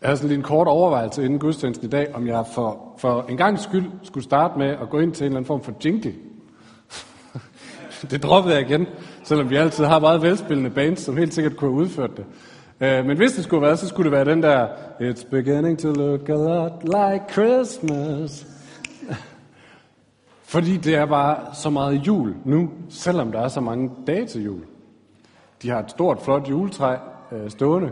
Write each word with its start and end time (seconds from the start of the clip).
Jeg 0.00 0.08
havde 0.08 0.16
sådan 0.16 0.28
lige 0.28 0.38
en 0.38 0.44
kort 0.44 0.68
overvejelse 0.68 1.24
inden 1.24 1.38
gudstjenesten 1.38 1.86
i 1.86 1.90
dag, 1.90 2.14
om 2.14 2.26
jeg 2.26 2.44
for, 2.54 2.94
for 2.98 3.26
en 3.28 3.36
gang 3.36 3.58
skyld 3.58 3.84
skulle 4.02 4.24
starte 4.24 4.58
med 4.58 4.66
at 4.66 4.90
gå 4.90 4.98
ind 4.98 5.12
til 5.12 5.24
en 5.24 5.26
eller 5.26 5.36
anden 5.36 5.46
form 5.46 5.62
for 5.62 5.72
jingle. 5.84 6.14
det 8.10 8.22
droppede 8.22 8.54
jeg 8.54 8.70
igen, 8.70 8.86
selvom 9.24 9.50
vi 9.50 9.56
altid 9.56 9.84
har 9.84 9.98
meget 9.98 10.22
velspillende 10.22 10.70
bands, 10.70 11.00
som 11.00 11.16
helt 11.16 11.34
sikkert 11.34 11.56
kunne 11.56 11.70
have 11.70 11.82
udført 11.82 12.16
det. 12.16 12.24
Øh, 12.80 13.06
men 13.06 13.16
hvis 13.16 13.32
det 13.32 13.44
skulle 13.44 13.62
være, 13.62 13.76
så 13.76 13.88
skulle 13.88 14.10
det 14.10 14.12
være 14.12 14.34
den 14.34 14.42
der 14.42 14.66
It's 15.00 15.30
beginning 15.30 15.78
to 15.78 15.92
look 15.92 16.28
a 16.28 16.32
lot 16.32 16.82
like 16.84 17.24
Christmas. 17.32 18.46
Fordi 20.52 20.76
det 20.76 20.94
er 20.94 21.06
bare 21.06 21.54
så 21.54 21.70
meget 21.70 22.06
jul 22.06 22.34
nu, 22.44 22.70
selvom 22.88 23.32
der 23.32 23.40
er 23.40 23.48
så 23.48 23.60
mange 23.60 23.90
dage 24.06 24.26
til 24.26 24.44
jul. 24.44 24.60
De 25.62 25.70
har 25.70 25.82
et 25.82 25.90
stort, 25.90 26.18
flot 26.22 26.50
juletræ 26.50 26.96
øh, 27.32 27.50
stående. 27.50 27.90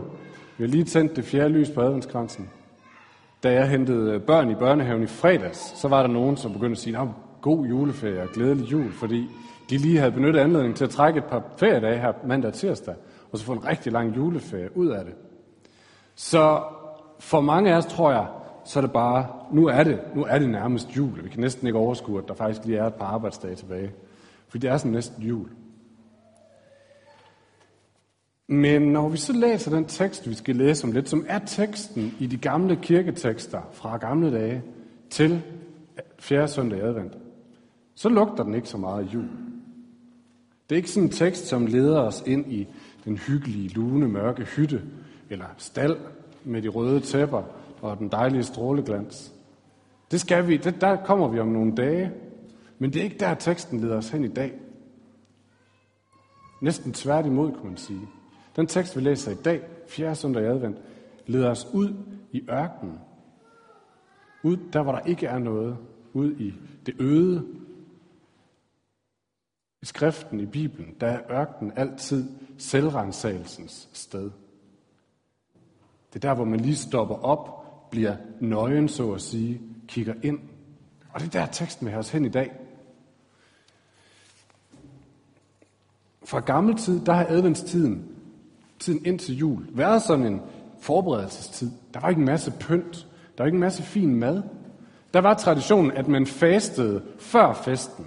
Vi 0.57 0.63
har 0.63 0.71
lige 0.71 0.83
tændt 0.83 1.15
det 1.15 1.25
fjerde 1.25 1.49
lys 1.49 1.69
på 1.69 1.81
adventskransen. 1.81 2.49
Da 3.43 3.53
jeg 3.53 3.69
hentede 3.69 4.11
øh, 4.11 4.21
børn 4.21 4.51
i 4.51 4.55
børnehaven 4.55 5.03
i 5.03 5.07
fredags, 5.07 5.79
så 5.79 5.87
var 5.87 6.01
der 6.01 6.13
nogen, 6.13 6.37
som 6.37 6.53
begyndte 6.53 6.71
at 6.71 6.77
sige, 6.77 6.97
god 7.41 7.65
juleferie 7.65 8.21
og 8.21 8.29
glædelig 8.29 8.71
jul, 8.71 8.91
fordi 8.91 9.27
de 9.69 9.77
lige 9.77 9.97
havde 9.97 10.11
benyttet 10.11 10.39
anledningen 10.39 10.75
til 10.75 10.83
at 10.83 10.89
trække 10.89 11.17
et 11.17 11.25
par 11.25 11.43
feriedage 11.57 11.99
her 11.99 12.13
mandag 12.27 12.47
og 12.47 12.53
tirsdag, 12.53 12.95
og 13.31 13.37
så 13.37 13.45
få 13.45 13.53
en 13.53 13.65
rigtig 13.65 13.91
lang 13.91 14.15
juleferie 14.15 14.77
ud 14.77 14.87
af 14.87 15.05
det. 15.05 15.13
Så 16.15 16.61
for 17.19 17.41
mange 17.41 17.73
af 17.73 17.77
os, 17.77 17.85
tror 17.85 18.11
jeg, 18.11 18.27
så 18.65 18.79
er 18.79 18.81
det 18.81 18.91
bare, 18.91 19.27
nu 19.51 19.67
er 19.67 19.83
det, 19.83 19.99
nu 20.15 20.25
er 20.29 20.39
det 20.39 20.49
nærmest 20.49 20.97
jul. 20.97 21.23
Vi 21.23 21.29
kan 21.29 21.39
næsten 21.39 21.67
ikke 21.67 21.79
overskue, 21.79 22.19
at 22.21 22.27
der 22.27 22.33
faktisk 22.33 22.65
lige 22.65 22.77
er 22.77 22.87
et 22.87 22.93
par 22.93 23.05
arbejdsdage 23.05 23.55
tilbage. 23.55 23.91
Fordi 24.47 24.67
det 24.67 24.73
er 24.73 24.77
sådan 24.77 24.91
næsten 24.91 25.23
jul. 25.23 25.47
Men 28.47 28.81
når 28.81 29.09
vi 29.09 29.17
så 29.17 29.33
læser 29.33 29.71
den 29.71 29.85
tekst, 29.85 30.29
vi 30.29 30.33
skal 30.33 30.55
læse 30.55 30.87
om 30.87 30.91
lidt, 30.91 31.09
som 31.09 31.25
er 31.27 31.39
teksten 31.39 32.15
i 32.19 32.27
de 32.27 32.37
gamle 32.37 32.75
kirketekster 32.75 33.61
fra 33.71 33.97
gamle 33.97 34.31
dage 34.31 34.63
til 35.09 35.41
4. 36.19 36.47
søndag 36.47 36.79
i 36.79 36.81
advent, 36.81 37.17
så 37.95 38.09
lugter 38.09 38.43
den 38.43 38.53
ikke 38.53 38.69
så 38.69 38.77
meget 38.77 39.07
af 39.07 39.13
jul. 39.13 39.29
Det 40.69 40.75
er 40.75 40.77
ikke 40.77 40.91
sådan 40.91 41.07
en 41.07 41.13
tekst, 41.13 41.47
som 41.47 41.65
leder 41.65 41.99
os 41.99 42.23
ind 42.25 42.53
i 42.53 42.67
den 43.05 43.17
hyggelige, 43.17 43.69
lune, 43.69 44.07
mørke 44.07 44.43
hytte, 44.43 44.81
eller 45.29 45.45
stald 45.57 45.97
med 46.43 46.61
de 46.61 46.67
røde 46.67 46.99
tæpper 46.99 47.43
og 47.81 47.97
den 47.97 48.09
dejlige 48.09 48.43
stråleglans. 48.43 49.33
Det 50.11 50.21
skal 50.21 50.47
vi, 50.47 50.57
det, 50.57 50.81
der 50.81 50.95
kommer 50.95 51.27
vi 51.27 51.39
om 51.39 51.47
nogle 51.47 51.75
dage, 51.75 52.11
men 52.79 52.93
det 52.93 52.99
er 52.99 53.03
ikke 53.03 53.19
der, 53.19 53.33
teksten 53.33 53.79
leder 53.79 53.97
os 53.97 54.09
hen 54.09 54.23
i 54.23 54.27
dag. 54.27 54.53
Næsten 56.61 56.93
tværtimod, 56.93 57.51
kunne 57.51 57.69
man 57.69 57.77
sige. 57.77 58.07
Den 58.55 58.67
tekst, 58.67 58.95
vi 58.95 59.01
læser 59.01 59.31
i 59.31 59.35
dag, 59.35 59.61
4. 59.87 60.15
søndag 60.15 60.43
i 60.43 60.45
advent, 60.45 60.77
leder 61.25 61.49
os 61.49 61.67
ud 61.73 61.93
i 62.31 62.43
ørkenen. 62.49 62.99
Ud 64.43 64.57
der, 64.73 64.83
hvor 64.83 64.91
der 64.91 64.99
ikke 64.99 65.27
er 65.27 65.39
noget. 65.39 65.77
Ud 66.13 66.31
i 66.31 66.53
det 66.85 66.95
øde. 66.99 67.45
I 69.81 69.85
skriften, 69.85 70.39
i 70.39 70.45
Bibelen, 70.45 70.95
der 71.01 71.07
er 71.07 71.31
ørkenen 71.31 71.73
altid 71.75 72.29
selvrensagelsens 72.57 73.89
sted. 73.93 74.31
Det 76.13 76.25
er 76.25 76.29
der, 76.29 76.35
hvor 76.35 76.45
man 76.45 76.59
lige 76.59 76.75
stopper 76.75 77.15
op, 77.15 77.65
bliver 77.91 78.15
nøgen, 78.39 78.89
så 78.89 79.11
at 79.11 79.21
sige, 79.21 79.61
kigger 79.87 80.13
ind. 80.23 80.39
Og 81.09 81.19
det 81.19 81.35
er 81.35 81.39
der, 81.39 81.51
teksten 81.51 81.85
vil 81.85 81.91
have 81.91 81.99
os 81.99 82.09
hen 82.09 82.25
i 82.25 82.29
dag. 82.29 82.51
Fra 86.23 86.39
gammel 86.39 86.77
tid, 86.77 87.05
der 87.05 87.13
har 87.13 87.25
adventstiden 87.29 88.14
tiden 88.79 89.05
indtil 89.05 89.37
jul 89.37 89.65
været 89.69 90.01
sådan 90.01 90.25
en 90.25 90.41
forberedelsestid. 90.79 91.71
Der 91.93 91.99
var 91.99 92.09
ikke 92.09 92.19
en 92.19 92.25
masse 92.25 92.51
pynt. 92.59 93.07
Der 93.37 93.43
var 93.43 93.45
ikke 93.45 93.55
en 93.55 93.59
masse 93.59 93.83
fin 93.83 94.15
mad. 94.15 94.41
Der 95.13 95.21
var 95.21 95.33
traditionen, 95.33 95.91
at 95.91 96.07
man 96.07 96.25
fastede 96.25 97.01
før 97.19 97.53
festen. 97.53 98.05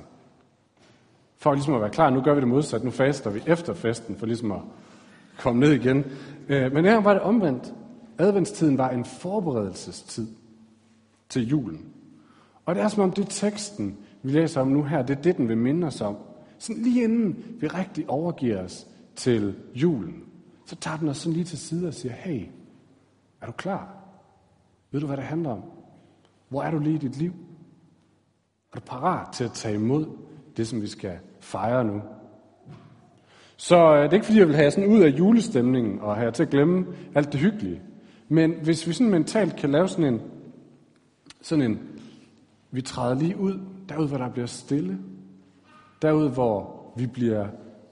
For 1.36 1.54
ligesom 1.54 1.74
at 1.74 1.80
være 1.80 1.90
klar, 1.90 2.10
nu 2.10 2.20
gør 2.20 2.34
vi 2.34 2.40
det 2.40 2.48
modsat. 2.48 2.84
Nu 2.84 2.90
faster 2.90 3.30
vi 3.30 3.42
efter 3.46 3.74
festen, 3.74 4.16
for 4.16 4.26
ligesom 4.26 4.52
at 4.52 4.60
komme 5.38 5.60
ned 5.60 5.72
igen. 5.72 6.04
Øh, 6.48 6.72
men 6.72 6.84
her 6.84 7.00
var 7.00 7.12
det 7.12 7.22
omvendt. 7.22 7.74
Adventstiden 8.18 8.78
var 8.78 8.90
en 8.90 9.04
forberedelsestid 9.04 10.26
til 11.28 11.48
julen. 11.48 11.84
Og 12.66 12.74
det 12.74 12.82
er 12.82 12.88
som 12.88 13.02
om 13.02 13.12
det 13.12 13.26
teksten, 13.30 13.96
vi 14.22 14.30
læser 14.32 14.60
om 14.60 14.68
nu 14.68 14.82
her, 14.82 15.02
det 15.02 15.18
er 15.18 15.22
det, 15.22 15.36
den 15.36 15.48
vil 15.48 15.58
minde 15.58 15.86
os 15.86 16.00
om. 16.00 16.16
Sådan 16.58 16.82
lige 16.82 17.04
inden 17.04 17.44
vi 17.60 17.66
rigtig 17.66 18.04
overgiver 18.08 18.64
os 18.64 18.86
til 19.16 19.54
julen 19.74 20.27
så 20.68 20.76
tager 20.76 20.96
den 20.96 21.08
os 21.08 21.16
sådan 21.16 21.32
lige 21.32 21.44
til 21.44 21.58
side 21.58 21.88
og 21.88 21.94
siger, 21.94 22.12
hey, 22.12 22.46
er 23.40 23.46
du 23.46 23.52
klar? 23.52 23.94
Ved 24.90 25.00
du, 25.00 25.06
hvad 25.06 25.16
det 25.16 25.24
handler 25.24 25.50
om? 25.50 25.62
Hvor 26.48 26.62
er 26.62 26.70
du 26.70 26.78
lige 26.78 26.94
i 26.94 26.98
dit 26.98 27.16
liv? 27.16 27.32
Er 28.72 28.78
du 28.78 28.84
parat 28.86 29.32
til 29.32 29.44
at 29.44 29.52
tage 29.52 29.74
imod 29.74 30.06
det, 30.56 30.68
som 30.68 30.82
vi 30.82 30.86
skal 30.86 31.18
fejre 31.40 31.84
nu? 31.84 32.02
Så 33.56 33.76
øh, 33.76 34.02
det 34.02 34.08
er 34.08 34.12
ikke, 34.12 34.26
fordi 34.26 34.38
jeg 34.38 34.48
vil 34.48 34.56
have 34.56 34.70
sådan 34.70 34.88
ud 34.88 35.00
af 35.00 35.08
julestemningen 35.08 36.00
og 36.00 36.16
have 36.16 36.32
til 36.32 36.42
at 36.42 36.50
glemme 36.50 36.86
alt 37.14 37.32
det 37.32 37.40
hyggelige. 37.40 37.82
Men 38.28 38.52
hvis 38.62 38.86
vi 38.86 38.92
sådan 38.92 39.10
mentalt 39.10 39.56
kan 39.56 39.70
lave 39.70 39.88
sådan 39.88 40.14
en, 40.14 40.20
sådan 41.42 41.64
en 41.64 41.80
vi 42.70 42.82
træder 42.82 43.14
lige 43.14 43.36
ud, 43.36 43.60
derud 43.88 44.08
hvor 44.08 44.18
der 44.18 44.30
bliver 44.30 44.46
stille, 44.46 44.98
derud 46.02 46.30
hvor 46.30 46.92
vi 46.96 47.06
bliver 47.06 47.46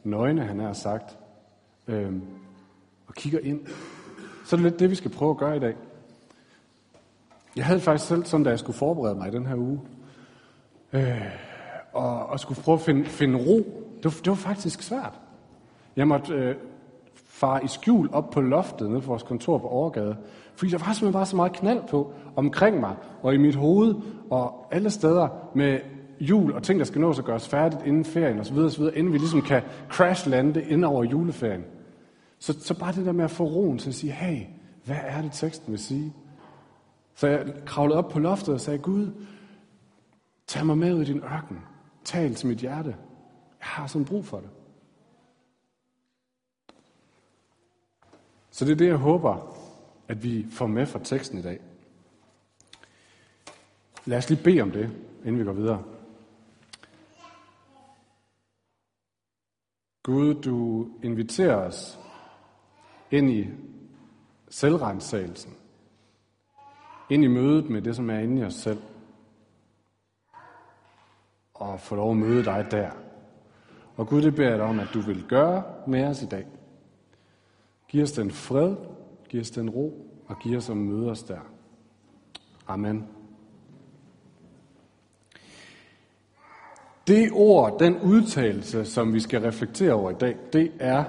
nøgne, 0.05 0.43
han 0.43 0.59
har 0.59 0.73
sagt, 0.73 1.19
øhm, 1.89 2.23
og 3.07 3.15
kigger 3.15 3.39
ind, 3.43 3.61
så 4.45 4.57
er 4.57 4.59
det 4.59 4.65
lidt 4.65 4.81
det, 4.81 4.91
vi 4.91 4.95
skal 4.95 5.11
prøve 5.11 5.31
at 5.31 5.37
gøre 5.37 5.57
i 5.57 5.61
dag. 5.61 5.75
Jeg 7.57 7.65
havde 7.65 7.81
faktisk 7.81 8.09
selv 8.09 8.25
sådan, 8.25 8.45
da 8.45 8.51
jeg 8.51 8.59
skulle 8.59 8.77
forberede 8.77 9.15
mig 9.15 9.29
i 9.29 9.31
den 9.31 9.47
her 9.47 9.57
uge, 9.57 9.81
øh, 10.93 11.23
og, 11.93 12.27
og 12.27 12.41
skulle 12.41 12.63
prøve 12.63 12.75
at 12.75 12.81
finde, 12.81 13.05
finde 13.05 13.39
ro. 13.39 13.85
Det 13.97 14.05
var, 14.05 14.11
det 14.11 14.27
var 14.27 14.35
faktisk 14.35 14.83
svært. 14.83 15.21
Jeg 15.97 16.09
måtte 16.09 16.35
øh, 16.35 16.55
fare 17.27 17.65
i 17.65 17.69
skjul 17.69 18.09
op 18.13 18.31
på 18.31 18.41
loftet 18.41 18.91
nede 18.91 19.01
på 19.01 19.07
vores 19.07 19.23
kontor 19.23 19.59
på 19.59 19.67
Overgade, 19.67 20.17
fordi 20.55 20.73
der 20.73 20.79
var 20.79 20.85
simpelthen 20.85 21.13
bare 21.13 21.27
så 21.27 21.37
meget 21.37 21.53
knald 21.53 21.81
på 21.91 22.13
omkring 22.37 22.81
mig 22.81 22.97
og 23.23 23.35
i 23.35 23.37
mit 23.37 23.55
hoved 23.55 23.95
og 24.31 24.67
alle 24.71 24.91
steder 24.91 25.29
med 25.55 25.79
jul 26.21 26.53
og 26.53 26.63
ting, 26.63 26.79
der 26.79 26.85
skal 26.85 27.01
nås 27.01 27.19
at 27.19 27.25
gøres 27.25 27.49
færdigt 27.49 27.83
inden 27.87 28.05
ferien 28.05 28.41
osv., 28.41 28.59
osv. 28.59 28.83
inden 28.95 29.13
vi 29.13 29.19
ligesom 29.19 29.43
kan 29.43 29.63
crash-lande 29.89 30.63
ind 30.63 30.85
over 30.85 31.05
juleferien. 31.05 31.65
Så, 32.47 32.61
så 32.61 32.79
bare 32.79 32.93
det 32.93 33.07
der 33.07 33.13
med 33.13 33.25
at 33.25 33.31
få 33.31 33.45
roen 33.45 33.79
til 33.79 33.89
at 33.89 33.95
sige, 33.95 34.13
hey, 34.13 34.47
hvad 34.85 34.97
er 35.01 35.23
det 35.23 35.33
teksten 35.33 35.73
vil 35.73 35.79
sige? 35.79 36.15
Så 37.15 37.27
jeg 37.27 37.55
kravlede 37.67 37.99
op 37.99 38.09
på 38.09 38.19
loftet 38.19 38.55
og 38.55 38.61
sagde, 38.61 38.79
Gud, 38.79 39.27
tag 40.47 40.67
mig 40.67 40.79
med 40.79 40.95
ud 40.95 41.03
i 41.03 41.05
din 41.05 41.23
ørken. 41.23 41.59
Tal 42.05 42.35
til 42.35 42.49
mit 42.49 42.59
hjerte. 42.59 42.89
Jeg 42.89 42.97
har 43.69 43.87
sådan 43.87 44.05
brug 44.05 44.25
for 44.25 44.41
det. 44.41 44.51
Så 48.51 48.65
det 48.65 48.73
er 48.73 48.77
det, 48.77 48.89
jeg 48.89 48.97
håber, 48.97 49.57
at 50.09 50.23
vi 50.23 50.47
får 50.51 50.67
med 50.67 50.87
fra 50.87 51.01
teksten 51.05 51.39
i 51.39 51.43
dag. 51.43 51.61
Lad 54.05 54.19
os 54.19 54.29
lige 54.29 54.43
bede 54.43 54.61
om 54.61 54.71
det, 54.71 54.91
inden 55.25 55.39
vi 55.39 55.45
går 55.45 55.53
videre. 55.53 55.85
Gud, 60.03 60.35
du 60.35 60.89
inviterer 61.03 61.57
os 61.57 61.99
ind 63.11 63.31
i 63.31 63.47
selvrensagelsen. 64.49 65.53
Ind 67.11 67.25
i 67.25 67.27
mødet 67.27 67.71
med 67.71 67.83
det, 67.83 67.97
som 67.97 68.11
er 68.11 68.19
inde 68.19 68.43
i 68.43 68.45
os 68.45 68.55
selv. 68.55 68.83
Og 71.55 71.81
få 71.81 71.95
lov 71.95 72.11
at 72.11 72.17
møde 72.17 72.45
dig 72.45 72.67
der. 72.71 72.91
Og 73.97 74.07
Gud, 74.07 74.23
det 74.23 74.35
beder 74.35 74.49
jeg 74.49 74.59
dig 74.59 74.67
om, 74.67 74.81
at 74.81 74.89
du 74.95 75.01
vil 75.01 75.25
gøre 75.29 75.63
med 75.87 76.05
os 76.05 76.23
i 76.23 76.27
dag. 76.27 76.47
Giv 77.89 78.03
os 78.03 78.13
den 78.13 78.31
fred, 78.31 78.77
giv 79.29 79.41
os 79.41 79.51
den 79.51 79.71
ro, 79.71 80.07
og 80.27 80.39
giv 80.39 80.57
os 80.57 80.71
at 80.71 80.77
møde 80.77 81.11
os 81.11 81.23
der. 81.23 81.41
Amen. 82.67 83.07
Det 87.07 87.31
ord, 87.33 87.79
den 87.79 88.01
udtalelse, 88.01 88.85
som 88.85 89.13
vi 89.13 89.21
skal 89.21 89.41
reflektere 89.41 89.93
over 89.93 90.11
i 90.11 90.15
dag, 90.15 90.37
det 90.53 90.73
er 90.81 91.05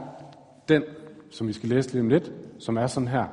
den 0.67 0.83
som 1.31 1.47
vi 1.47 1.53
skal 1.53 1.69
læse 1.69 1.91
lige 1.91 2.01
om 2.01 2.09
lidt, 2.09 2.31
som 2.59 2.77
er 2.77 2.87
sådan 2.87 3.07
her. 3.07 3.25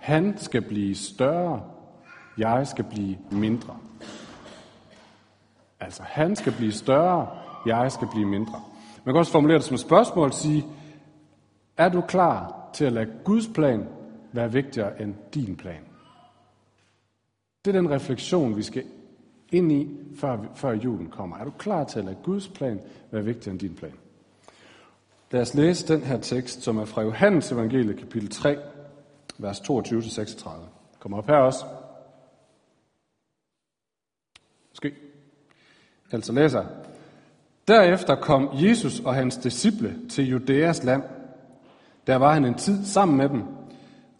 Han 0.00 0.38
skal 0.38 0.62
blive 0.62 0.94
større, 0.94 1.62
jeg 2.38 2.66
skal 2.66 2.84
blive 2.84 3.18
mindre. 3.30 3.76
Altså, 5.80 6.02
han 6.02 6.36
skal 6.36 6.52
blive 6.52 6.72
større, 6.72 7.28
jeg 7.66 7.92
skal 7.92 8.08
blive 8.12 8.26
mindre. 8.26 8.62
Man 9.04 9.14
kan 9.14 9.18
også 9.18 9.32
formulere 9.32 9.58
det 9.58 9.64
som 9.64 9.74
et 9.74 9.80
spørgsmål 9.80 10.26
og 10.26 10.34
sige, 10.34 10.64
er 11.76 11.88
du 11.88 12.00
klar 12.00 12.68
til 12.74 12.84
at 12.84 12.92
lade 12.92 13.12
Guds 13.24 13.48
plan 13.48 13.88
være 14.32 14.52
vigtigere 14.52 15.02
end 15.02 15.14
din 15.34 15.56
plan? 15.56 15.80
Det 17.64 17.76
er 17.76 17.80
den 17.80 17.90
refleksion, 17.90 18.56
vi 18.56 18.62
skal 18.62 18.84
ind 19.52 19.72
i, 19.72 19.88
før, 20.16 20.38
før 20.54 20.72
julen 20.72 21.06
kommer. 21.06 21.36
Er 21.36 21.44
du 21.44 21.50
klar 21.50 21.84
til 21.84 21.98
at 21.98 22.04
lade 22.04 22.16
Guds 22.22 22.48
plan 22.48 22.80
være 23.10 23.24
vigtigere 23.24 23.52
end 23.52 23.60
din 23.60 23.74
plan? 23.74 23.92
Lad 25.32 25.40
os 25.42 25.54
læse 25.54 25.94
den 25.94 26.02
her 26.02 26.18
tekst, 26.18 26.62
som 26.62 26.78
er 26.78 26.84
fra 26.84 27.02
Johannes 27.02 27.52
evangeliet, 27.52 27.98
kapitel 27.98 28.30
3, 28.30 28.58
vers 29.38 29.60
22-36. 29.60 30.50
Kom 30.98 31.14
op 31.14 31.26
her 31.26 31.36
også. 31.36 31.64
Måske. 34.70 34.94
Altså 36.12 36.32
læser. 36.32 36.64
Derefter 37.68 38.14
kom 38.14 38.48
Jesus 38.52 39.00
og 39.00 39.14
hans 39.14 39.36
disciple 39.36 40.08
til 40.10 40.28
Judæas 40.28 40.84
land. 40.84 41.02
Der 42.06 42.16
var 42.16 42.34
han 42.34 42.44
en 42.44 42.54
tid 42.54 42.84
sammen 42.84 43.16
med 43.16 43.28
dem 43.28 43.42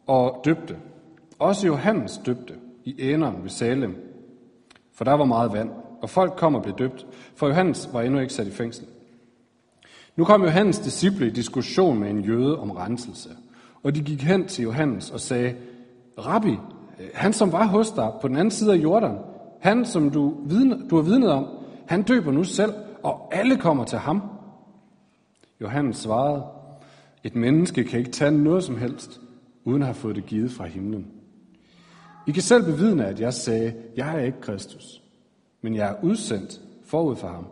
og 0.06 0.42
døbte. 0.44 0.78
Også 1.38 1.66
Johannes 1.66 2.20
døbte 2.26 2.54
i 2.84 2.94
Æneren 2.98 3.42
ved 3.42 3.50
Salem, 3.50 3.96
for 4.94 5.04
der 5.04 5.12
var 5.12 5.24
meget 5.24 5.52
vand, 5.52 5.70
og 6.02 6.10
folk 6.10 6.32
kom 6.36 6.54
og 6.54 6.62
blev 6.62 6.78
døbt, 6.78 7.06
for 7.36 7.46
Johannes 7.46 7.88
var 7.92 8.02
endnu 8.02 8.20
ikke 8.20 8.34
sat 8.34 8.46
i 8.46 8.50
fængsel. 8.50 8.86
Nu 10.16 10.24
kom 10.24 10.42
Johannes 10.42 10.78
disciple 10.78 11.26
i 11.26 11.30
diskussion 11.30 11.98
med 11.98 12.10
en 12.10 12.20
jøde 12.20 12.58
om 12.58 12.70
renselse, 12.70 13.28
og 13.82 13.94
de 13.94 14.00
gik 14.00 14.22
hen 14.22 14.48
til 14.48 14.62
Johannes 14.62 15.10
og 15.10 15.20
sagde, 15.20 15.54
Rabbi, 16.18 16.56
han 17.14 17.32
som 17.32 17.52
var 17.52 17.66
hos 17.66 17.90
dig 17.90 18.12
på 18.20 18.28
den 18.28 18.36
anden 18.36 18.50
side 18.50 18.72
af 18.72 18.76
Jordan, 18.76 19.18
han 19.60 19.84
som 19.84 20.10
du, 20.10 20.34
vidne, 20.46 20.88
du 20.90 20.96
har 20.96 21.02
vidnet 21.02 21.30
om, 21.30 21.46
han 21.86 22.02
døber 22.02 22.32
nu 22.32 22.44
selv, 22.44 22.72
og 23.02 23.34
alle 23.34 23.56
kommer 23.56 23.84
til 23.84 23.98
ham. 23.98 24.22
Johannes 25.60 25.96
svarede, 25.96 26.44
et 27.24 27.34
menneske 27.34 27.84
kan 27.84 27.98
ikke 27.98 28.10
tage 28.10 28.30
noget 28.30 28.64
som 28.64 28.78
helst, 28.78 29.20
uden 29.64 29.82
at 29.82 29.86
have 29.86 29.94
fået 29.94 30.16
det 30.16 30.26
givet 30.26 30.50
fra 30.50 30.66
himlen. 30.66 31.06
I 32.26 32.32
kan 32.32 32.42
selv 32.42 32.64
bevidne, 32.64 33.06
at 33.06 33.20
jeg 33.20 33.34
sagde, 33.34 33.74
jeg 33.96 34.14
er 34.16 34.24
ikke 34.24 34.40
Kristus, 34.40 35.02
men 35.62 35.74
jeg 35.74 35.88
er 35.88 36.04
udsendt 36.04 36.60
forud 36.84 37.16
for 37.16 37.28
ham. 37.28 37.46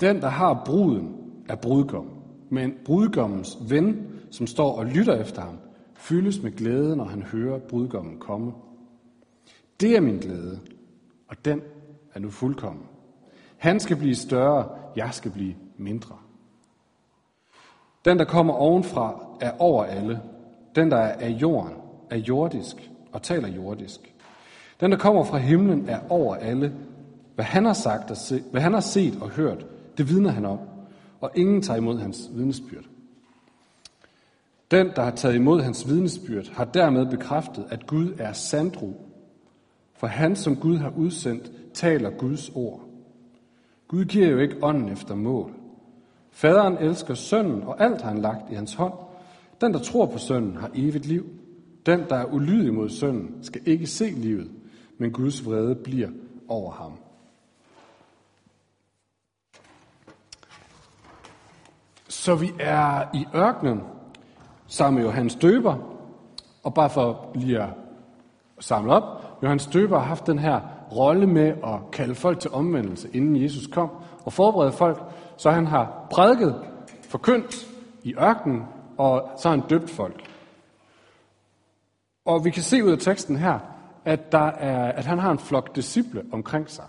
Den, 0.00 0.20
der 0.20 0.28
har 0.28 0.62
bruden, 0.66 1.16
er 1.48 1.56
brudgommen. 1.56 2.14
men 2.50 2.74
brudgommens 2.84 3.58
ven, 3.60 4.06
som 4.30 4.46
står 4.46 4.78
og 4.78 4.86
lytter 4.86 5.20
efter 5.20 5.42
ham, 5.42 5.58
fyldes 5.94 6.42
med 6.42 6.56
glæde, 6.56 6.96
når 6.96 7.04
han 7.04 7.22
hører 7.22 7.58
brudgommen 7.58 8.18
komme. 8.18 8.52
Det 9.80 9.96
er 9.96 10.00
min 10.00 10.18
glæde, 10.18 10.60
og 11.28 11.44
den 11.44 11.62
er 12.14 12.20
nu 12.20 12.30
fuldkommen. 12.30 12.84
Han 13.56 13.80
skal 13.80 13.96
blive 13.96 14.14
større, 14.14 14.68
jeg 14.96 15.08
skal 15.12 15.30
blive 15.30 15.54
mindre. 15.76 16.16
Den, 18.04 18.18
der 18.18 18.24
kommer 18.24 18.54
ovenfra, 18.54 19.20
er 19.40 19.52
over 19.58 19.84
alle. 19.84 20.20
Den, 20.74 20.90
der 20.90 20.96
er 20.96 21.18
af 21.18 21.30
jorden, 21.30 21.72
er 22.10 22.16
jordisk 22.16 22.90
og 23.12 23.22
taler 23.22 23.48
jordisk. 23.48 24.14
Den, 24.80 24.92
der 24.92 24.98
kommer 24.98 25.24
fra 25.24 25.38
himlen, 25.38 25.88
er 25.88 26.00
over 26.08 26.34
alle. 26.34 26.72
Hvad 27.34 27.44
han 27.44 27.64
har 27.64 27.72
sagt 27.72 28.10
og 28.10 28.16
se, 28.16 28.42
hvad 28.50 28.60
han 28.60 28.72
har 28.72 28.80
set 28.80 29.18
og 29.22 29.30
hørt, 29.30 29.66
det 29.98 30.08
vidner 30.08 30.30
han 30.30 30.44
om, 30.44 30.58
og 31.20 31.30
ingen 31.34 31.62
tager 31.62 31.78
imod 31.78 31.98
hans 31.98 32.30
vidnesbyrd. 32.34 32.84
Den, 34.70 34.90
der 34.96 35.02
har 35.02 35.10
taget 35.10 35.34
imod 35.34 35.60
hans 35.60 35.88
vidnesbyrd, 35.88 36.52
har 36.52 36.64
dermed 36.64 37.06
bekræftet, 37.06 37.66
at 37.70 37.86
Gud 37.86 38.12
er 38.18 38.32
sandro. 38.32 38.92
For 39.96 40.06
han, 40.06 40.36
som 40.36 40.56
Gud 40.56 40.76
har 40.76 40.92
udsendt, 40.96 41.50
taler 41.74 42.10
Guds 42.10 42.50
ord. 42.54 42.80
Gud 43.88 44.04
giver 44.04 44.28
jo 44.28 44.38
ikke 44.38 44.56
ånden 44.62 44.88
efter 44.88 45.14
mål. 45.14 45.52
Faderen 46.30 46.78
elsker 46.78 47.14
sønnen, 47.14 47.62
og 47.62 47.84
alt 47.84 48.00
har 48.02 48.08
han 48.08 48.22
lagt 48.22 48.52
i 48.52 48.54
hans 48.54 48.74
hånd. 48.74 48.94
Den, 49.60 49.72
der 49.72 49.78
tror 49.78 50.06
på 50.06 50.18
sønnen, 50.18 50.56
har 50.56 50.70
evigt 50.74 51.06
liv. 51.06 51.26
Den, 51.86 52.00
der 52.08 52.16
er 52.16 52.32
ulydig 52.32 52.74
mod 52.74 52.88
sønnen, 52.88 53.34
skal 53.42 53.60
ikke 53.66 53.86
se 53.86 54.04
livet, 54.10 54.50
men 54.98 55.12
Guds 55.12 55.46
vrede 55.46 55.74
bliver 55.74 56.08
over 56.48 56.72
ham. 56.72 56.92
Så 62.28 62.34
vi 62.34 62.52
er 62.60 63.02
i 63.14 63.26
ørkenen 63.34 63.82
sammen 64.66 64.98
med 64.98 65.08
Johannes 65.08 65.34
Døber, 65.34 65.76
og 66.62 66.74
bare 66.74 66.90
for 66.90 67.30
lige 67.34 67.62
at 67.62 67.68
samle 68.60 68.92
op, 68.92 69.02
Johannes 69.42 69.66
Døber 69.66 69.98
har 69.98 70.06
haft 70.06 70.26
den 70.26 70.38
her 70.38 70.60
rolle 70.96 71.26
med 71.26 71.46
at 71.46 71.90
kalde 71.92 72.14
folk 72.14 72.40
til 72.40 72.50
omvendelse, 72.50 73.08
inden 73.12 73.42
Jesus 73.42 73.66
kom, 73.66 73.90
og 74.24 74.32
forberede 74.32 74.72
folk, 74.72 75.02
så 75.36 75.50
han 75.50 75.66
har 75.66 76.06
prædiket, 76.10 76.64
forkyndt 77.02 77.66
i 78.02 78.14
ørkenen, 78.14 78.62
og 78.98 79.30
så 79.36 79.48
har 79.48 79.56
han 79.56 79.68
døbt 79.68 79.90
folk. 79.90 80.30
Og 82.24 82.44
vi 82.44 82.50
kan 82.50 82.62
se 82.62 82.84
ud 82.84 82.90
af 82.90 82.98
teksten 82.98 83.36
her, 83.36 83.58
at, 84.04 84.32
der 84.32 84.46
er, 84.46 84.92
at 84.92 85.06
han 85.06 85.18
har 85.18 85.30
en 85.30 85.38
flok 85.38 85.76
disciple 85.76 86.22
omkring 86.32 86.70
sig. 86.70 86.84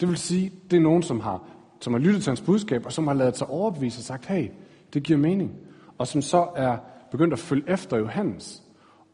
Det 0.00 0.08
vil 0.08 0.16
sige, 0.18 0.52
det 0.70 0.76
er 0.76 0.80
nogen, 0.80 1.02
som 1.02 1.20
har, 1.20 1.40
som 1.80 1.92
har 1.92 2.00
lyttet 2.00 2.22
til 2.22 2.30
hans 2.30 2.40
budskab, 2.40 2.86
og 2.86 2.92
som 2.92 3.06
har 3.06 3.14
lavet 3.14 3.36
sig 3.36 3.46
overbevise 3.46 4.00
og 4.00 4.04
sagt, 4.04 4.26
hey, 4.26 4.48
det 4.94 5.02
giver 5.02 5.18
mening. 5.18 5.52
Og 5.98 6.06
som 6.06 6.22
så 6.22 6.48
er 6.56 6.76
begyndt 7.10 7.32
at 7.32 7.38
følge 7.38 7.70
efter 7.70 7.96
Johannes. 7.96 8.62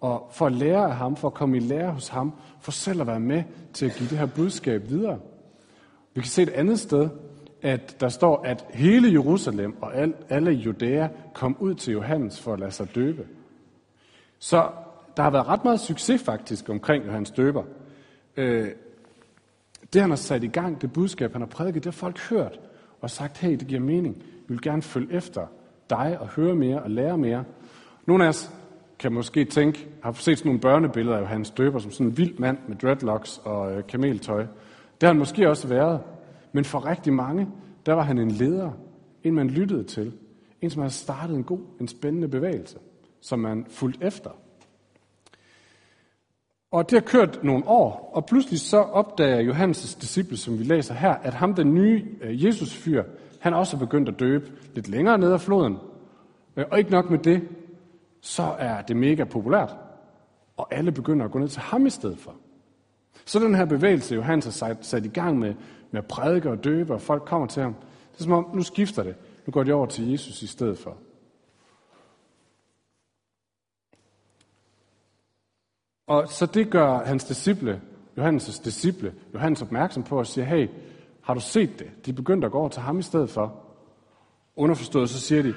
Og 0.01 0.29
for 0.33 0.47
at 0.47 0.53
lære 0.53 0.85
af 0.85 0.97
ham, 0.97 1.17
for 1.17 1.29
at 1.29 1.35
komme 1.35 1.57
i 1.57 1.61
lære 1.61 1.93
hos 1.93 2.09
ham, 2.09 2.33
for 2.61 2.73
selv 2.73 3.01
at 3.01 3.07
være 3.07 3.21
med 3.21 3.43
til 3.73 3.87
at 3.87 3.95
give 3.95 4.09
det 4.09 4.19
her 4.19 4.27
budskab 4.27 4.89
videre. 4.89 5.19
Vi 6.15 6.21
kan 6.21 6.31
se 6.31 6.43
et 6.43 6.49
andet 6.49 6.79
sted, 6.79 7.09
at 7.63 8.01
der 8.01 8.09
står, 8.09 8.43
at 8.45 8.67
hele 8.71 9.13
Jerusalem 9.13 9.77
og 9.83 9.93
alle 10.29 10.51
Judæa 10.51 11.09
kom 11.35 11.57
ud 11.61 11.75
til 11.75 11.93
Johannes 11.93 12.41
for 12.41 12.53
at 12.53 12.61
lade 12.61 12.71
sig 12.71 12.95
døbe. 12.95 13.27
Så 14.39 14.71
der 15.17 15.23
har 15.23 15.31
været 15.31 15.47
ret 15.49 15.65
meget 15.65 15.81
succes 15.81 16.23
faktisk 16.23 16.69
omkring 16.69 17.07
Johannes 17.07 17.31
Døber. 17.31 17.63
Øh, 18.37 18.69
det 19.93 20.01
han 20.01 20.11
har 20.11 20.17
sat 20.17 20.45
i 20.45 20.47
gang, 20.47 20.83
det 20.83 20.93
budskab 20.93 21.33
han 21.33 21.41
har 21.41 21.49
prædiket, 21.49 21.85
det 21.85 21.95
har 21.95 21.99
folk 21.99 22.21
hørt 22.21 22.61
og 23.01 23.11
sagt, 23.11 23.39
hey, 23.39 23.53
det 23.53 23.67
giver 23.67 23.81
mening. 23.81 24.17
Vi 24.19 24.55
vil 24.55 24.63
gerne 24.63 24.83
følge 24.83 25.15
efter 25.15 25.47
dig 25.91 26.17
og 26.21 26.29
høre 26.29 26.55
mere 26.55 26.83
og 26.83 26.91
lære 26.91 27.19
mere. 27.19 27.45
Nogle 28.07 28.25
af 28.25 28.29
os 28.29 28.51
kan 28.99 29.13
måske 29.13 29.45
tænke, 29.45 29.89
har 30.03 30.13
set 30.13 30.39
sådan 30.39 30.49
nogle 30.49 30.61
børnebilleder 30.61 31.19
af 31.19 31.27
Hans 31.27 31.51
Døber 31.51 31.79
som 31.79 31.91
sådan 31.91 32.07
en 32.07 32.19
vild 32.19 32.39
mand 32.39 32.59
med 32.69 32.77
dreadlocks 32.77 33.41
og 33.45 33.73
øh, 33.73 33.87
kameltøj. 33.87 34.41
Det 35.01 35.03
har 35.03 35.09
han 35.09 35.19
måske 35.19 35.49
også 35.49 35.69
været. 35.69 36.01
Men 36.53 36.65
for 36.65 36.87
rigtig 36.87 37.13
mange, 37.13 37.49
der 37.87 37.93
var 37.93 38.03
han 38.03 38.19
en 38.19 38.31
leder. 38.31 38.71
En 39.25 39.35
man 39.35 39.51
lyttede 39.51 39.85
til. 39.85 40.13
En 40.61 40.71
som 40.71 40.83
havde 40.83 40.95
startet 40.95 41.37
en 41.37 41.45
god, 41.45 41.61
en 41.81 41.89
spændende 41.89 42.29
bevægelse, 42.29 42.79
som 43.21 43.39
man 43.39 43.67
fulgte 43.69 44.07
efter. 44.07 44.31
Og 46.71 46.91
det 46.91 46.99
har 46.99 47.07
kørt 47.07 47.45
nogle 47.45 47.69
år, 47.69 48.11
og 48.15 48.27
pludselig 48.27 48.61
så 48.61 48.77
opdager 48.77 49.53
Johannes' 49.53 50.01
disciple, 50.01 50.37
som 50.37 50.59
vi 50.59 50.65
læser 50.65 50.95
her, 50.95 51.15
at 51.15 51.35
ham, 51.35 51.55
den 51.55 51.75
nye 51.75 52.05
øh, 52.21 52.45
Jesus-fyr, 52.45 53.05
han 53.39 53.55
også 53.55 53.77
er 53.77 53.81
begyndt 53.81 54.09
at 54.09 54.21
døbe 54.21 54.53
lidt 54.75 54.89
længere 54.89 55.19
ned 55.19 55.33
ad 55.33 55.39
floden. 55.39 55.79
Øh, 56.57 56.65
og 56.71 56.79
ikke 56.79 56.91
nok 56.91 57.11
med 57.11 57.19
det, 57.19 57.49
så 58.21 58.43
er 58.59 58.83
det 58.83 58.97
mega 58.97 59.25
populært, 59.25 59.77
og 60.57 60.75
alle 60.75 60.93
begynder 60.93 61.25
at 61.25 61.31
gå 61.31 61.39
ned 61.39 61.49
til 61.49 61.63
ham 61.63 61.87
i 61.87 61.91
stedet 61.91 62.19
for. 62.19 62.35
Så 63.25 63.39
den 63.39 63.55
her 63.55 63.65
bevægelse, 63.65 64.15
Johannes 64.15 64.45
har 64.45 64.53
sat, 64.53 64.87
sat 64.87 65.05
i 65.05 65.09
gang 65.09 65.39
med, 65.39 65.55
med 65.91 66.01
at 66.01 66.07
prædike 66.07 66.51
og 66.51 66.65
døbe, 66.65 66.95
og 66.95 67.01
folk 67.01 67.23
kommer 67.25 67.47
til 67.47 67.63
ham, 67.63 67.75
det 68.13 68.19
er 68.19 68.23
som 68.23 68.33
om, 68.33 68.51
nu 68.55 68.63
skifter 68.63 69.03
det. 69.03 69.15
Nu 69.47 69.51
går 69.51 69.63
de 69.63 69.73
over 69.73 69.87
til 69.87 70.11
Jesus 70.11 70.43
i 70.43 70.47
stedet 70.47 70.79
for. 70.79 70.97
Og 76.07 76.29
så 76.29 76.47
det 76.47 76.71
gør 76.71 77.05
hans 77.05 77.25
disciple, 77.25 77.81
Johannes' 78.19 78.65
disciple, 78.65 79.15
Johannes 79.35 79.63
opmærksom 79.63 80.03
på 80.03 80.19
og 80.19 80.27
siger, 80.27 80.45
hey, 80.45 80.69
har 81.29 81.35
du 81.35 81.41
set 81.41 81.79
det? 81.79 82.07
De 82.07 82.13
begyndte 82.13 82.47
at 82.47 82.53
gå 82.53 82.59
over 82.59 82.69
til 82.69 82.83
ham 82.83 82.99
i 82.99 83.03
stedet 83.03 83.31
for. 83.31 83.65
Underforstået, 84.57 85.11
så 85.11 85.21
siger 85.21 85.43
de, 85.43 85.55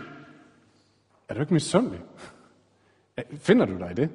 er 1.29 1.33
du 1.33 1.39
ikke 1.39 1.53
misundelig? 1.53 1.99
Finder 3.47 3.65
du 3.65 3.77
dig 3.77 3.91
i 3.91 3.93
det? 3.93 4.09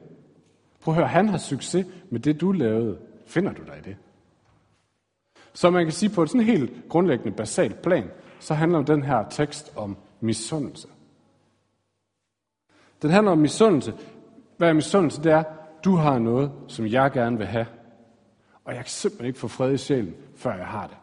Prøv 0.80 0.94
at 0.94 0.96
høre, 0.96 1.08
han 1.08 1.28
har 1.28 1.38
succes 1.38 1.86
med 2.10 2.20
det, 2.20 2.40
du 2.40 2.52
lavede. 2.52 2.98
Finder 3.26 3.52
du 3.52 3.62
dig 3.62 3.78
i 3.78 3.80
det? 3.80 3.96
Så 5.52 5.70
man 5.70 5.84
kan 5.84 5.92
sige 5.92 6.10
på 6.10 6.22
et 6.22 6.30
sådan 6.30 6.46
helt 6.46 6.88
grundlæggende 6.88 7.36
basalt 7.36 7.82
plan, 7.82 8.10
så 8.40 8.54
handler 8.54 8.82
den 8.82 9.02
her 9.02 9.28
tekst 9.28 9.72
om 9.76 9.96
misundelse. 10.20 10.88
Den 13.02 13.10
handler 13.10 13.32
om 13.32 13.38
misundelse. 13.38 13.94
Hvad 14.56 14.68
er 14.68 14.72
misundelse? 14.72 15.22
Det 15.22 15.32
er, 15.32 15.44
du 15.84 15.96
har 15.96 16.18
noget, 16.18 16.52
som 16.68 16.86
jeg 16.86 17.12
gerne 17.12 17.38
vil 17.38 17.46
have. 17.46 17.66
Og 18.64 18.74
jeg 18.74 18.84
kan 18.84 18.90
simpelthen 18.90 19.26
ikke 19.26 19.38
få 19.38 19.48
fred 19.48 19.72
i 19.72 19.76
sjælen, 19.76 20.14
før 20.34 20.54
jeg 20.54 20.66
har 20.66 20.86
det. 20.86 20.96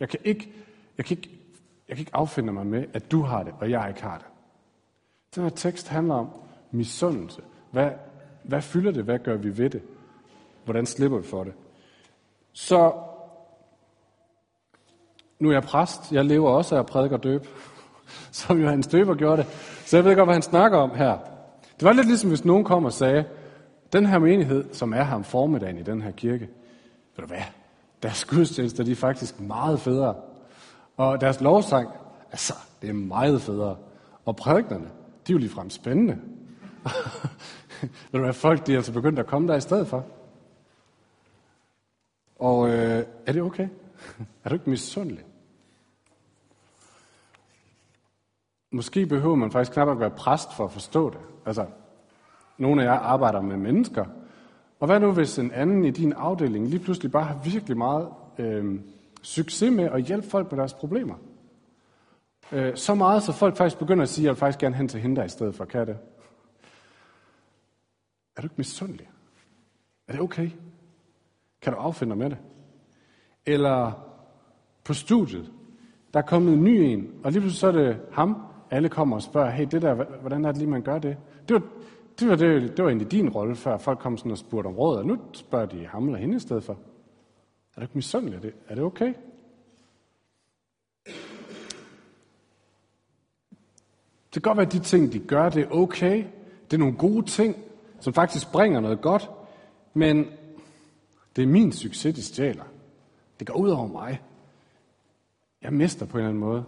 Jeg 0.00 0.08
kan 0.08 0.20
ikke, 0.24 0.52
jeg 0.96 1.04
kan 1.04 1.16
ikke, 1.16 1.30
jeg 1.88 1.96
kan 1.96 2.02
ikke 2.02 2.14
affinde 2.14 2.52
mig 2.52 2.66
med, 2.66 2.84
at 2.92 3.10
du 3.10 3.22
har 3.22 3.42
det, 3.42 3.54
og 3.60 3.70
jeg 3.70 3.88
ikke 3.88 4.02
har 4.02 4.18
det. 4.18 4.26
Den 5.34 5.42
her 5.42 5.50
tekst 5.50 5.88
handler 5.88 6.14
om 6.14 6.30
misundelse. 6.70 7.42
Hvad, 7.70 7.90
hvad 8.42 8.62
fylder 8.62 8.90
det? 8.90 9.04
Hvad 9.04 9.18
gør 9.18 9.36
vi 9.36 9.58
ved 9.58 9.70
det? 9.70 9.82
Hvordan 10.64 10.86
slipper 10.86 11.18
vi 11.18 11.26
for 11.26 11.44
det? 11.44 11.52
Så 12.52 12.92
nu 15.38 15.48
er 15.48 15.52
jeg 15.52 15.62
præst. 15.62 16.12
Jeg 16.12 16.24
lever 16.24 16.50
også 16.50 16.74
af 16.74 16.78
at 16.78 16.86
prædike 16.86 17.14
og 17.14 17.22
døbe, 17.22 17.48
som 18.30 18.60
Johannes 18.60 18.86
Døber 18.86 19.14
gjorde 19.14 19.36
det. 19.36 19.46
Så 19.86 19.96
jeg 19.96 20.04
ved 20.04 20.16
godt, 20.16 20.26
hvad 20.26 20.34
han 20.34 20.42
snakker 20.42 20.78
om 20.78 20.90
her. 20.90 21.18
Det 21.76 21.84
var 21.84 21.92
lidt 21.92 22.06
ligesom, 22.06 22.28
hvis 22.30 22.44
nogen 22.44 22.64
kom 22.64 22.84
og 22.84 22.92
sagde, 22.92 23.24
den 23.92 24.06
her 24.06 24.18
menighed, 24.18 24.74
som 24.74 24.92
er 24.92 25.02
her 25.02 25.14
om 25.14 25.24
formiddagen 25.24 25.78
i 25.78 25.82
den 25.82 26.02
her 26.02 26.10
kirke, 26.10 26.48
ved 27.16 27.22
du 27.22 27.26
hvad, 27.26 27.42
deres 28.02 28.24
gudstjenester, 28.24 28.84
de 28.84 28.90
er 28.90 28.96
faktisk 28.96 29.40
meget 29.40 29.80
federe. 29.80 30.14
Og 30.96 31.20
deres 31.20 31.40
lovsang, 31.40 31.88
altså, 32.30 32.54
det 32.82 32.88
er 32.88 32.94
meget 32.94 33.42
federe. 33.42 33.76
Og 34.24 34.36
prædiknerne, 34.36 34.84
de 35.26 35.32
er 35.32 35.34
jo 35.34 35.38
ligefrem 35.38 35.70
spændende. 35.70 36.18
Ved 37.80 37.90
du 38.12 38.18
hvad, 38.18 38.32
folk 38.32 38.66
de 38.66 38.72
er 38.72 38.76
altså 38.76 38.92
begyndt 38.92 39.18
at 39.18 39.26
komme 39.26 39.48
der 39.48 39.56
i 39.56 39.60
stedet 39.60 39.86
for. 39.86 40.06
Og 42.38 42.68
øh, 42.68 43.04
er 43.26 43.32
det 43.32 43.42
okay? 43.42 43.68
er 44.44 44.48
du 44.48 44.54
ikke 44.54 44.70
misundelig? 44.70 45.24
Måske 48.70 49.06
behøver 49.06 49.34
man 49.34 49.50
faktisk 49.50 49.72
knap 49.72 49.88
at 49.88 50.00
være 50.00 50.10
præst 50.10 50.52
for 50.52 50.64
at 50.64 50.72
forstå 50.72 51.10
det. 51.10 51.18
Altså, 51.46 51.66
nogle 52.58 52.82
af 52.82 52.86
jer 52.86 52.98
arbejder 52.98 53.40
med 53.40 53.56
mennesker. 53.56 54.04
Og 54.80 54.86
hvad 54.86 55.00
nu, 55.00 55.12
hvis 55.12 55.38
en 55.38 55.52
anden 55.52 55.84
i 55.84 55.90
din 55.90 56.12
afdeling 56.12 56.68
lige 56.68 56.84
pludselig 56.84 57.12
bare 57.12 57.24
har 57.24 57.40
virkelig 57.44 57.76
meget 57.76 58.08
øh, 58.38 58.80
succes 59.22 59.72
med 59.72 59.84
at 59.84 60.02
hjælpe 60.02 60.28
folk 60.28 60.50
med 60.52 60.58
deres 60.58 60.74
problemer? 60.74 61.14
Øh, 62.52 62.76
så 62.76 62.94
meget, 62.94 63.22
så 63.22 63.32
folk 63.32 63.56
faktisk 63.56 63.78
begynder 63.78 64.02
at 64.02 64.08
sige, 64.08 64.22
at 64.22 64.24
jeg 64.24 64.30
vil 64.30 64.38
faktisk 64.38 64.58
gerne 64.58 64.76
hen 64.76 64.88
til 64.88 65.00
hende 65.00 65.16
der 65.16 65.24
i 65.24 65.28
stedet 65.28 65.54
for. 65.54 65.64
Kan 65.64 65.86
det? 65.86 65.98
Er 68.36 68.40
du 68.40 68.46
ikke 68.46 68.54
misundelig? 68.56 69.08
Er 70.08 70.12
det 70.12 70.20
okay? 70.20 70.50
Kan 71.62 71.72
du 71.72 71.78
affinde 71.78 72.10
dig 72.10 72.18
med 72.18 72.30
det? 72.30 72.38
Eller 73.46 73.92
på 74.84 74.94
studiet, 74.94 75.52
der 76.14 76.20
er 76.20 76.26
kommet 76.26 76.54
en 76.54 76.64
ny 76.64 76.68
en, 76.68 77.10
og 77.24 77.32
lige 77.32 77.40
pludselig 77.40 77.60
så 77.60 77.66
er 77.66 77.72
det 77.72 78.00
ham, 78.12 78.42
alle 78.70 78.88
kommer 78.88 79.16
og 79.16 79.22
spørger, 79.22 79.50
hey, 79.50 79.66
det 79.70 79.82
der, 79.82 79.94
hvordan 79.94 80.44
er 80.44 80.48
det 80.48 80.58
lige, 80.58 80.70
man 80.70 80.82
gør 80.82 80.98
det? 80.98 81.16
Det 81.48 81.54
var, 81.54 81.62
det 82.18 82.28
var, 82.28 82.36
det, 82.36 82.62
det 82.76 82.84
var 82.84 82.90
egentlig 82.90 83.10
din 83.10 83.28
rolle, 83.28 83.56
før 83.56 83.78
folk 83.78 83.98
kom 83.98 84.16
sådan 84.16 84.32
og 84.32 84.38
spurgte 84.38 84.66
om 84.66 84.74
råd, 84.74 84.96
og 84.96 85.06
nu 85.06 85.18
spørger 85.32 85.66
de 85.66 85.86
ham 85.86 86.06
eller 86.06 86.18
hende 86.18 86.36
i 86.36 86.40
stedet 86.40 86.64
for. 86.64 86.72
Er 86.72 87.80
du 87.80 87.80
ikke 87.80 87.94
misundelig? 87.94 88.36
Er 88.36 88.40
det, 88.40 88.54
er 88.68 88.74
det 88.74 88.84
okay? 88.84 89.14
Det 94.34 94.42
kan 94.42 94.42
godt 94.42 94.56
være, 94.56 94.66
at 94.66 94.72
de 94.72 94.78
ting, 94.78 95.12
de 95.12 95.18
gør, 95.18 95.48
det 95.48 95.62
er 95.62 95.70
okay. 95.70 96.24
Det 96.70 96.76
er 96.76 96.78
nogle 96.78 96.96
gode 96.96 97.26
ting, 97.26 97.56
som 98.00 98.12
faktisk 98.12 98.52
bringer 98.52 98.80
noget 98.80 99.00
godt. 99.00 99.30
Men 99.94 100.26
det 101.36 101.42
er 101.42 101.46
min 101.46 101.72
succes, 101.72 102.14
de 102.14 102.22
stjæler. 102.22 102.64
Det 103.38 103.46
går 103.46 103.54
ud 103.54 103.70
over 103.70 103.86
mig. 103.86 104.22
Jeg 105.62 105.72
mister 105.72 106.06
på 106.06 106.16
en 106.16 106.18
eller 106.18 106.28
anden 106.28 106.40
måde. 106.40 106.64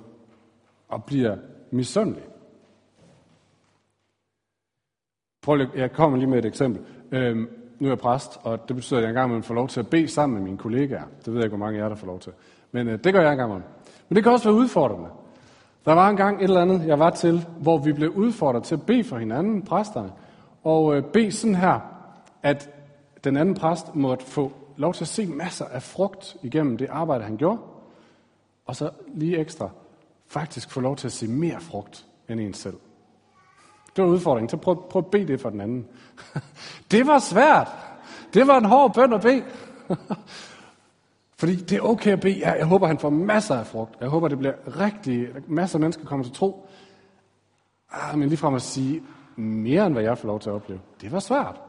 Og 0.88 1.04
bliver 1.04 1.36
misundelig. 1.70 2.22
Prøv 5.42 5.54
lige, 5.54 5.70
jeg 5.74 5.92
kommer 5.92 6.18
lige 6.18 6.28
med 6.28 6.38
et 6.38 6.44
eksempel. 6.44 6.82
Øhm, 7.12 7.48
nu 7.78 7.86
er 7.86 7.90
jeg 7.90 7.98
præst, 7.98 8.38
og 8.42 8.68
det 8.68 8.76
betyder, 8.76 8.98
at 8.98 9.02
jeg 9.02 9.08
engang 9.08 9.44
får 9.44 9.54
lov 9.54 9.68
til 9.68 9.80
at 9.80 9.90
bede 9.90 10.08
sammen 10.08 10.38
med 10.38 10.44
mine 10.44 10.58
kollegaer. 10.58 11.04
Det 11.18 11.26
ved 11.26 11.34
jeg 11.34 11.44
ikke, 11.44 11.56
hvor 11.56 11.66
mange 11.66 11.78
af 11.78 11.82
jer, 11.82 11.88
der 11.88 11.96
får 11.96 12.06
lov 12.06 12.20
til. 12.20 12.32
Men 12.72 12.88
øh, 12.88 13.04
det 13.04 13.12
gør 13.12 13.20
jeg 13.20 13.32
engang 13.32 13.52
Men 14.08 14.16
det 14.16 14.22
kan 14.22 14.32
også 14.32 14.48
være 14.48 14.58
udfordrende. 14.58 15.08
Der 15.84 15.92
var 15.92 16.08
engang 16.08 16.38
et 16.38 16.44
eller 16.44 16.62
andet, 16.62 16.86
jeg 16.86 16.98
var 16.98 17.10
til, 17.10 17.46
hvor 17.60 17.78
vi 17.78 17.92
blev 17.92 18.10
udfordret 18.10 18.62
til 18.64 18.74
at 18.74 18.82
bede 18.86 19.04
for 19.04 19.18
hinanden, 19.18 19.62
præsterne. 19.62 20.12
Og 20.62 20.96
øh, 20.96 21.04
bede 21.04 21.32
sådan 21.32 21.54
her, 21.54 21.80
at 22.42 22.70
den 23.24 23.36
anden 23.36 23.54
præst 23.54 23.94
måtte 23.94 24.24
få 24.24 24.52
lov 24.76 24.94
til 24.94 25.04
at 25.04 25.08
se 25.08 25.26
masser 25.26 25.64
af 25.64 25.82
frugt 25.82 26.36
igennem 26.42 26.76
det 26.76 26.86
arbejde, 26.90 27.24
han 27.24 27.36
gjorde. 27.36 27.58
Og 28.66 28.76
så 28.76 28.90
lige 29.14 29.38
ekstra, 29.38 29.70
faktisk 30.26 30.70
få 30.70 30.80
lov 30.80 30.96
til 30.96 31.08
at 31.08 31.12
se 31.12 31.28
mere 31.28 31.60
frugt 31.60 32.06
end 32.28 32.40
en 32.40 32.54
selv. 32.54 32.76
Det 33.96 34.04
var 34.04 34.10
udfordringen. 34.10 34.48
Så 34.48 34.56
prøv, 34.56 34.88
prøv 34.90 35.00
at 35.00 35.10
bede 35.10 35.26
det 35.26 35.40
for 35.40 35.50
den 35.50 35.60
anden. 35.60 35.86
det 36.90 37.06
var 37.06 37.18
svært. 37.18 37.68
Det 38.34 38.46
var 38.46 38.58
en 38.58 38.64
hård 38.64 38.94
bøn 38.94 39.12
at 39.12 39.20
bede. 39.20 39.44
Fordi 41.40 41.56
det 41.56 41.72
er 41.72 41.80
okay 41.80 42.12
at 42.12 42.20
bede. 42.20 42.40
Jeg, 42.40 42.56
jeg 42.58 42.66
håber, 42.66 42.86
han 42.86 42.98
får 42.98 43.10
masser 43.10 43.54
af 43.54 43.66
frugt. 43.66 43.96
Jeg 44.00 44.08
håber, 44.08 44.28
det 44.28 44.38
bliver 44.38 44.80
rigtig... 44.80 45.28
Masser 45.46 45.78
af 45.78 45.80
mennesker 45.80 46.04
kommer 46.04 46.24
til 46.24 46.34
tro. 46.34 46.68
Ah, 47.92 48.18
men 48.18 48.28
lige 48.28 48.38
frem 48.38 48.54
at 48.54 48.62
sige 48.62 49.02
mere, 49.36 49.86
end 49.86 49.94
hvad 49.94 50.02
jeg 50.02 50.18
får 50.18 50.28
lov 50.28 50.40
til 50.40 50.50
at 50.50 50.54
opleve. 50.54 50.80
Det 51.00 51.12
var 51.12 51.18
svært. 51.18 51.60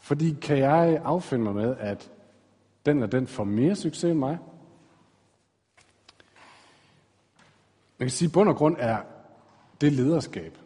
Fordi 0.00 0.36
kan 0.42 0.58
jeg 0.58 1.00
affinde 1.04 1.44
mig 1.44 1.54
med, 1.54 1.76
at 1.78 2.10
den 2.86 3.02
og 3.02 3.12
den 3.12 3.26
får 3.26 3.44
mere 3.44 3.76
succes 3.76 4.04
end 4.04 4.18
mig? 4.18 4.38
Man 7.98 8.06
kan 8.06 8.10
sige, 8.10 8.26
at 8.26 8.32
bund 8.32 8.48
og 8.48 8.56
grund 8.56 8.76
er 8.78 8.98
det 9.80 9.92
lederskab. 9.92 10.58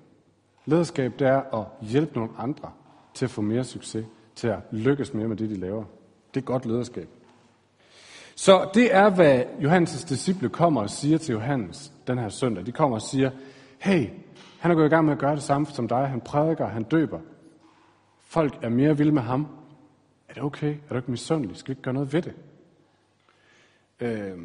Lederskab, 0.66 1.12
det 1.18 1.26
er 1.26 1.60
at 1.60 1.66
hjælpe 1.80 2.14
nogle 2.14 2.30
andre 2.38 2.70
til 3.14 3.24
at 3.24 3.30
få 3.30 3.40
mere 3.40 3.64
succes, 3.64 4.06
til 4.34 4.48
at 4.48 4.58
lykkes 4.70 5.14
mere 5.14 5.28
med 5.28 5.36
det, 5.36 5.50
de 5.50 5.56
laver. 5.56 5.84
Det 6.34 6.40
er 6.40 6.44
godt 6.44 6.66
lederskab. 6.66 7.08
Så 8.34 8.70
det 8.74 8.94
er, 8.94 9.10
hvad 9.10 9.44
Johannes' 9.44 10.08
disciple 10.08 10.48
kommer 10.48 10.80
og 10.80 10.90
siger 10.90 11.18
til 11.18 11.32
Johannes 11.32 11.92
den 12.06 12.18
her 12.18 12.28
søndag. 12.28 12.66
De 12.66 12.72
kommer 12.72 12.96
og 12.96 13.02
siger, 13.02 13.30
hey, 13.78 14.08
han 14.58 14.70
er 14.70 14.74
gået 14.74 14.86
i 14.86 14.88
gang 14.88 15.04
med 15.04 15.12
at 15.12 15.18
gøre 15.18 15.34
det 15.34 15.42
samme 15.42 15.66
som 15.66 15.88
dig. 15.88 16.08
Han 16.08 16.20
prædiker, 16.20 16.66
han 16.66 16.82
døber. 16.82 17.20
Folk 18.20 18.58
er 18.62 18.68
mere 18.68 18.96
vilde 18.96 19.12
med 19.12 19.22
ham. 19.22 19.48
Er 20.28 20.34
det 20.34 20.42
okay? 20.42 20.74
Er 20.74 20.88
du 20.90 20.96
ikke 20.96 21.10
misundelig? 21.10 21.56
Skal 21.56 21.68
vi 21.68 21.72
ikke 21.72 21.82
gøre 21.82 21.94
noget 21.94 22.12
ved 22.12 22.22
det? 22.22 22.34
Øh, 24.00 24.38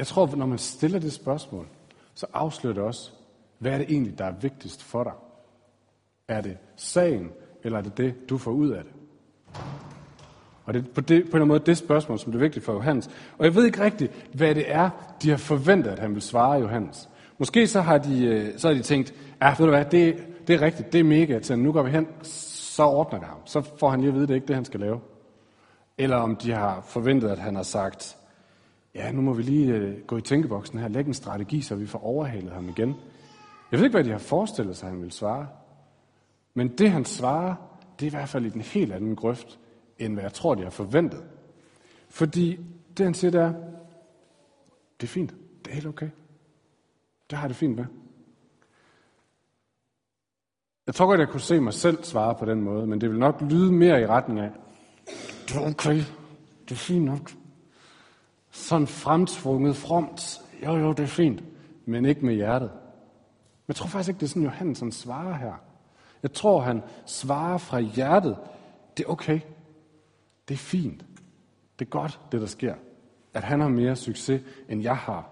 Jeg 0.00 0.06
tror, 0.06 0.36
når 0.36 0.46
man 0.46 0.58
stiller 0.58 0.98
det 0.98 1.12
spørgsmål, 1.12 1.66
så 2.14 2.26
afslører 2.32 2.74
det 2.74 2.82
også, 2.82 3.10
hvad 3.58 3.72
er 3.72 3.78
det 3.78 3.86
egentlig, 3.90 4.18
der 4.18 4.24
er 4.24 4.34
vigtigst 4.40 4.82
for 4.82 5.04
dig? 5.04 5.12
Er 6.28 6.40
det 6.40 6.56
sagen, 6.76 7.30
eller 7.62 7.78
er 7.78 7.82
det 7.82 7.96
det, 7.96 8.30
du 8.30 8.38
får 8.38 8.50
ud 8.50 8.68
af 8.68 8.82
det? 8.84 8.92
Og 10.64 10.74
det 10.74 10.84
er 10.84 10.92
på, 10.94 11.00
det, 11.00 11.06
på 11.08 11.12
en 11.12 11.18
eller 11.20 11.34
anden 11.34 11.48
måde 11.48 11.62
det 11.66 11.78
spørgsmål, 11.78 12.18
som 12.18 12.32
det 12.32 12.38
er 12.38 12.42
vigtigt 12.42 12.64
for 12.64 12.72
Johannes. 12.72 13.10
Og 13.38 13.44
jeg 13.44 13.54
ved 13.54 13.64
ikke 13.64 13.80
rigtigt, 13.80 14.28
hvad 14.34 14.54
det 14.54 14.64
er, 14.72 14.90
de 15.22 15.30
har 15.30 15.36
forventet, 15.36 15.90
at 15.90 15.98
han 15.98 16.14
vil 16.14 16.22
svare 16.22 16.60
Johannes. 16.60 17.08
Måske 17.38 17.66
så 17.66 17.80
har 17.80 17.98
de, 17.98 18.24
øh, 18.24 18.58
så 18.58 18.68
har 18.68 18.74
de 18.74 18.82
tænkt, 18.82 19.14
ja, 19.42 19.48
ved 19.58 19.66
du 19.66 19.70
hvad, 19.70 19.84
det, 19.84 20.16
det 20.46 20.54
er 20.54 20.62
rigtigt, 20.62 20.92
det 20.92 21.00
er 21.00 21.04
mega 21.04 21.38
til 21.38 21.58
nu 21.58 21.72
går 21.72 21.82
vi 21.82 21.90
hen, 21.90 22.08
så 22.22 22.82
ordner 22.82 23.18
det 23.18 23.28
ham. 23.28 23.38
Så 23.44 23.62
får 23.78 23.90
han 23.90 24.00
lige 24.00 24.08
at 24.08 24.14
vide, 24.14 24.26
det 24.26 24.30
er 24.30 24.34
ikke 24.34 24.48
det, 24.48 24.56
han 24.56 24.64
skal 24.64 24.80
lave. 24.80 25.00
Eller 25.98 26.16
om 26.16 26.36
de 26.36 26.52
har 26.52 26.80
forventet, 26.86 27.28
at 27.28 27.38
han 27.38 27.56
har 27.56 27.62
sagt, 27.62 28.16
ja, 28.94 29.12
nu 29.12 29.20
må 29.20 29.32
vi 29.32 29.42
lige 29.42 29.74
øh, 29.74 30.00
gå 30.06 30.16
i 30.16 30.20
tænkeboksen 30.20 30.78
her, 30.78 30.88
lægge 30.88 31.08
en 31.08 31.14
strategi, 31.14 31.62
så 31.62 31.74
vi 31.74 31.86
får 31.86 32.04
overhalet 32.04 32.52
ham 32.52 32.68
igen. 32.68 32.94
Jeg 33.70 33.78
ved 33.78 33.86
ikke, 33.86 33.96
hvad 33.96 34.04
de 34.04 34.10
har 34.10 34.18
forestillet 34.18 34.76
sig, 34.76 34.88
han 34.88 35.02
vil 35.02 35.12
svare. 35.12 35.48
Men 36.54 36.68
det, 36.68 36.90
han 36.90 37.04
svarer, 37.04 37.54
det 38.00 38.06
er 38.06 38.10
i 38.10 38.16
hvert 38.16 38.28
fald 38.28 38.46
i 38.46 38.48
den 38.48 38.60
helt 38.60 38.92
anden 38.92 39.16
grøft, 39.16 39.58
end 39.98 40.12
hvad 40.12 40.22
jeg 40.22 40.32
tror, 40.32 40.54
de 40.54 40.62
har 40.62 40.70
forventet. 40.70 41.24
Fordi 42.08 42.58
det, 42.96 43.06
han 43.06 43.14
siger, 43.14 43.30
det 43.30 43.40
er, 43.40 43.52
det 45.00 45.06
er 45.06 45.10
fint. 45.10 45.34
Det 45.64 45.70
er 45.70 45.74
helt 45.74 45.86
okay. 45.86 46.10
Det 47.30 47.38
har 47.38 47.48
det 47.48 47.56
fint 47.56 47.76
med. 47.76 47.84
Jeg 50.86 50.94
tror 50.94 51.06
godt, 51.06 51.20
jeg 51.20 51.28
kunne 51.28 51.40
se 51.40 51.60
mig 51.60 51.72
selv 51.72 52.04
svare 52.04 52.34
på 52.34 52.44
den 52.44 52.62
måde, 52.62 52.86
men 52.86 53.00
det 53.00 53.10
vil 53.10 53.18
nok 53.18 53.40
lyde 53.40 53.72
mere 53.72 54.02
i 54.02 54.06
retning 54.06 54.40
af, 54.40 54.50
det 55.48 55.56
er 55.56 55.70
okay, 55.70 55.96
det 56.64 56.70
er 56.70 56.74
fint 56.74 57.04
nok 57.04 57.30
sådan 58.50 58.86
fremtvunget 58.86 59.76
fromt. 59.76 60.40
Jo, 60.66 60.76
jo, 60.76 60.92
det 60.92 61.00
er 61.00 61.06
fint, 61.06 61.42
men 61.84 62.04
ikke 62.04 62.26
med 62.26 62.34
hjertet. 62.34 62.70
Men 62.70 63.64
jeg 63.68 63.76
tror 63.76 63.88
faktisk 63.88 64.08
ikke, 64.08 64.20
det 64.20 64.26
er 64.26 64.28
sådan, 64.28 64.42
Johannes 64.42 64.80
han 64.80 64.92
svarer 64.92 65.34
her. 65.34 65.54
Jeg 66.22 66.32
tror, 66.32 66.60
han 66.60 66.82
svarer 67.06 67.58
fra 67.58 67.80
hjertet. 67.80 68.36
Det 68.96 69.04
er 69.04 69.10
okay. 69.10 69.40
Det 70.48 70.54
er 70.54 70.58
fint. 70.58 71.04
Det 71.78 71.84
er 71.84 71.90
godt, 71.90 72.20
det 72.32 72.40
der 72.40 72.46
sker. 72.46 72.74
At 73.34 73.44
han 73.44 73.60
har 73.60 73.68
mere 73.68 73.96
succes, 73.96 74.42
end 74.68 74.82
jeg 74.82 74.96
har. 74.96 75.30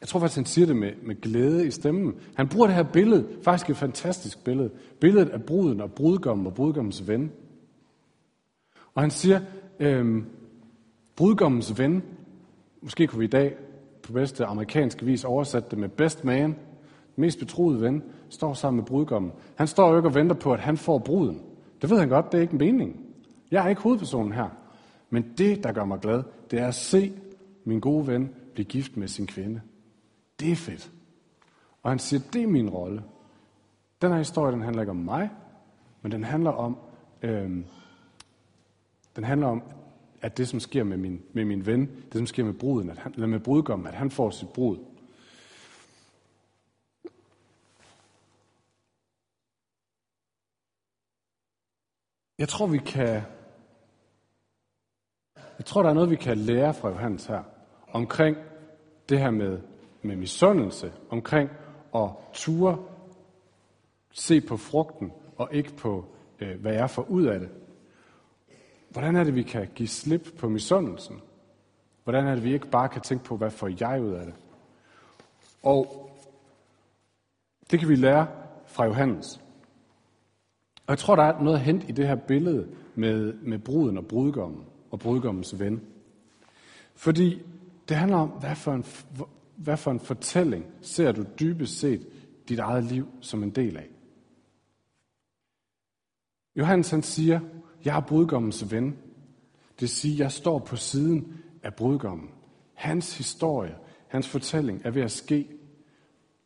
Jeg 0.00 0.08
tror 0.08 0.20
faktisk, 0.20 0.36
han 0.36 0.44
siger 0.44 0.66
det 0.66 0.76
med, 0.76 0.92
med 1.02 1.20
glæde 1.20 1.66
i 1.66 1.70
stemmen. 1.70 2.14
Han 2.34 2.48
bruger 2.48 2.66
det 2.66 2.76
her 2.76 2.82
billede, 2.82 3.28
faktisk 3.42 3.70
et 3.70 3.76
fantastisk 3.76 4.44
billede. 4.44 4.70
Billedet 5.00 5.28
af 5.28 5.42
bruden 5.42 5.80
og 5.80 5.92
brudgommen 5.92 6.46
og 6.46 6.54
brudgommens 6.54 7.08
ven. 7.08 7.32
Og 8.94 9.02
han 9.02 9.10
siger, 9.10 9.40
øhm, 9.80 10.26
Brudgommens 11.16 11.78
ven, 11.78 12.02
måske 12.82 13.06
kunne 13.06 13.18
vi 13.18 13.24
i 13.24 13.28
dag 13.28 13.56
på 14.02 14.12
bedste 14.12 14.46
amerikanske 14.46 15.04
vis 15.04 15.24
oversætte 15.24 15.70
det 15.70 15.78
med 15.78 15.88
best 15.88 16.24
man, 16.24 16.56
mest 17.16 17.38
betroede 17.38 17.80
ven, 17.80 18.02
står 18.28 18.54
sammen 18.54 18.76
med 18.76 18.86
brudgommen. 18.86 19.32
Han 19.56 19.66
står 19.66 19.90
jo 19.90 19.96
ikke 19.96 20.08
og 20.08 20.14
venter 20.14 20.36
på, 20.36 20.52
at 20.52 20.60
han 20.60 20.76
får 20.76 20.98
bruden. 20.98 21.42
Det 21.82 21.90
ved 21.90 21.98
han 21.98 22.08
godt, 22.08 22.32
det 22.32 22.38
er 22.38 22.42
ikke 22.42 22.56
meningen. 22.56 23.00
Jeg 23.50 23.64
er 23.64 23.68
ikke 23.68 23.82
hovedpersonen 23.82 24.32
her. 24.32 24.48
Men 25.10 25.34
det, 25.38 25.64
der 25.64 25.72
gør 25.72 25.84
mig 25.84 26.00
glad, 26.00 26.22
det 26.50 26.58
er 26.58 26.68
at 26.68 26.74
se 26.74 27.12
min 27.64 27.80
gode 27.80 28.06
ven 28.06 28.34
blive 28.54 28.64
gift 28.64 28.96
med 28.96 29.08
sin 29.08 29.26
kvinde. 29.26 29.60
Det 30.40 30.52
er 30.52 30.56
fedt. 30.56 30.92
Og 31.82 31.90
han 31.90 31.98
siger, 31.98 32.20
det 32.32 32.42
er 32.42 32.46
min 32.46 32.70
rolle. 32.70 33.02
Den 34.02 34.10
her 34.10 34.18
historie, 34.18 34.52
den 34.52 34.62
handler 34.62 34.82
ikke 34.82 34.90
om 34.90 34.96
mig, 34.96 35.30
men 36.02 36.12
den 36.12 36.24
handler 36.24 36.50
om, 36.50 36.76
øh, 37.22 37.50
den 39.16 39.24
handler 39.24 39.46
om, 39.46 39.62
at 40.22 40.38
det, 40.38 40.48
som 40.48 40.60
sker 40.60 40.84
med 40.84 40.96
min, 40.96 41.22
med 41.32 41.44
min 41.44 41.66
ven, 41.66 41.80
det, 41.80 42.14
som 42.14 42.26
sker 42.26 42.44
med 42.44 42.54
bruden, 42.54 42.90
at 42.90 42.98
han, 42.98 43.12
eller 43.14 43.26
med 43.26 43.40
brudgommen, 43.40 43.86
at 43.86 43.94
han 43.94 44.10
får 44.10 44.30
sit 44.30 44.48
brud. 44.48 44.78
Jeg 52.38 52.48
tror, 52.48 52.66
vi 52.66 52.78
kan... 52.78 53.22
Jeg 55.58 55.66
tror, 55.66 55.82
der 55.82 55.90
er 55.90 55.94
noget, 55.94 56.10
vi 56.10 56.16
kan 56.16 56.38
lære 56.38 56.74
fra 56.74 56.88
Johannes 56.88 57.26
her, 57.26 57.42
omkring 57.88 58.36
det 59.08 59.18
her 59.18 59.30
med, 59.30 59.60
med 60.02 60.16
misundelse 60.16 60.92
omkring 61.10 61.50
at 61.94 62.10
ture 62.32 62.84
se 64.12 64.40
på 64.40 64.56
frugten 64.56 65.12
og 65.36 65.48
ikke 65.52 65.76
på, 65.76 66.04
øh, 66.40 66.60
hvad 66.60 66.72
jeg 66.72 66.90
får 66.90 67.02
ud 67.02 67.24
af 67.24 67.40
det. 67.40 67.48
Hvordan 68.92 69.16
er 69.16 69.24
det, 69.24 69.34
vi 69.34 69.42
kan 69.42 69.68
give 69.74 69.88
slip 69.88 70.28
på 70.38 70.48
misundelsen? 70.48 71.20
Hvordan 72.04 72.26
er 72.26 72.34
det, 72.34 72.44
vi 72.44 72.54
ikke 72.54 72.66
bare 72.66 72.88
kan 72.88 73.02
tænke 73.02 73.24
på, 73.24 73.36
hvad 73.36 73.50
får 73.50 73.70
jeg 73.80 74.02
ud 74.02 74.12
af 74.12 74.26
det? 74.26 74.34
Og 75.62 76.10
det 77.70 77.78
kan 77.80 77.88
vi 77.88 77.96
lære 77.96 78.26
fra 78.66 78.84
Johannes. 78.84 79.40
Og 80.86 80.88
jeg 80.88 80.98
tror, 80.98 81.16
der 81.16 81.22
er 81.22 81.42
noget 81.42 81.56
at 81.56 81.64
hente 81.64 81.88
i 81.88 81.92
det 81.92 82.06
her 82.06 82.14
billede 82.14 82.68
med, 82.94 83.32
med 83.32 83.58
bruden 83.58 83.98
og 83.98 84.06
brudgommen 84.06 84.64
og 84.90 84.98
brudgommens 84.98 85.60
ven. 85.60 85.82
Fordi 86.94 87.42
det 87.88 87.96
handler 87.96 88.18
om, 88.18 88.28
hvad 88.28 88.56
for, 88.56 88.72
en, 88.72 88.84
hvad 89.56 89.76
for 89.76 89.90
en 89.90 90.00
fortælling 90.00 90.66
ser 90.80 91.12
du 91.12 91.24
dybest 91.40 91.78
set 91.78 92.08
dit 92.48 92.58
eget 92.58 92.84
liv 92.84 93.08
som 93.20 93.42
en 93.42 93.50
del 93.50 93.76
af. 93.76 93.88
Johannes 96.56 96.90
han 96.90 97.02
siger, 97.02 97.40
jeg 97.84 97.96
er 97.96 98.00
brudgommens 98.00 98.72
ven. 98.72 98.96
Det 99.80 99.90
siger, 99.90 100.24
jeg 100.24 100.32
står 100.32 100.58
på 100.58 100.76
siden 100.76 101.34
af 101.62 101.74
brudgommen. 101.74 102.28
Hans 102.74 103.18
historie, 103.18 103.74
hans 104.08 104.28
fortælling 104.28 104.80
er 104.84 104.90
ved 104.90 105.02
at 105.02 105.10
ske. 105.10 105.48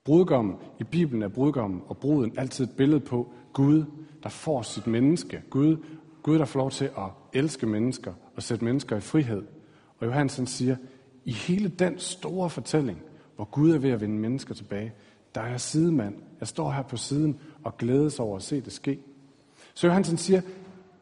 Brudgommen, 0.04 0.56
i 0.80 0.84
Bibelen 0.84 1.22
er 1.22 1.28
brudgommen 1.28 1.82
og 1.86 1.96
bruden 1.96 2.38
altid 2.38 2.64
et 2.64 2.76
billede 2.76 3.00
på 3.00 3.32
Gud, 3.52 3.84
der 4.22 4.28
får 4.28 4.62
sit 4.62 4.86
menneske. 4.86 5.42
Gud, 5.50 5.76
Gud 6.22 6.38
der 6.38 6.44
får 6.44 6.60
lov 6.60 6.70
til 6.70 6.84
at 6.84 7.10
elske 7.32 7.66
mennesker 7.66 8.12
og 8.36 8.42
sætte 8.42 8.64
mennesker 8.64 8.96
i 8.96 9.00
frihed. 9.00 9.42
Og 9.98 10.06
Johansen 10.06 10.46
siger, 10.46 10.76
i 11.24 11.32
hele 11.32 11.68
den 11.68 11.98
store 11.98 12.50
fortælling, 12.50 13.02
hvor 13.36 13.44
Gud 13.44 13.70
er 13.70 13.78
ved 13.78 13.90
at 13.90 14.00
vinde 14.00 14.18
mennesker 14.18 14.54
tilbage, 14.54 14.92
der 15.34 15.40
er 15.40 15.48
jeg 15.48 15.60
sidemand. 15.60 16.14
Jeg 16.40 16.48
står 16.48 16.70
her 16.70 16.82
på 16.82 16.96
siden 16.96 17.40
og 17.64 17.76
glædes 17.76 18.20
over 18.20 18.36
at 18.36 18.42
se 18.42 18.60
det 18.60 18.72
ske. 18.72 18.98
Så 19.74 19.86
Johansen 19.86 20.16
siger, 20.16 20.40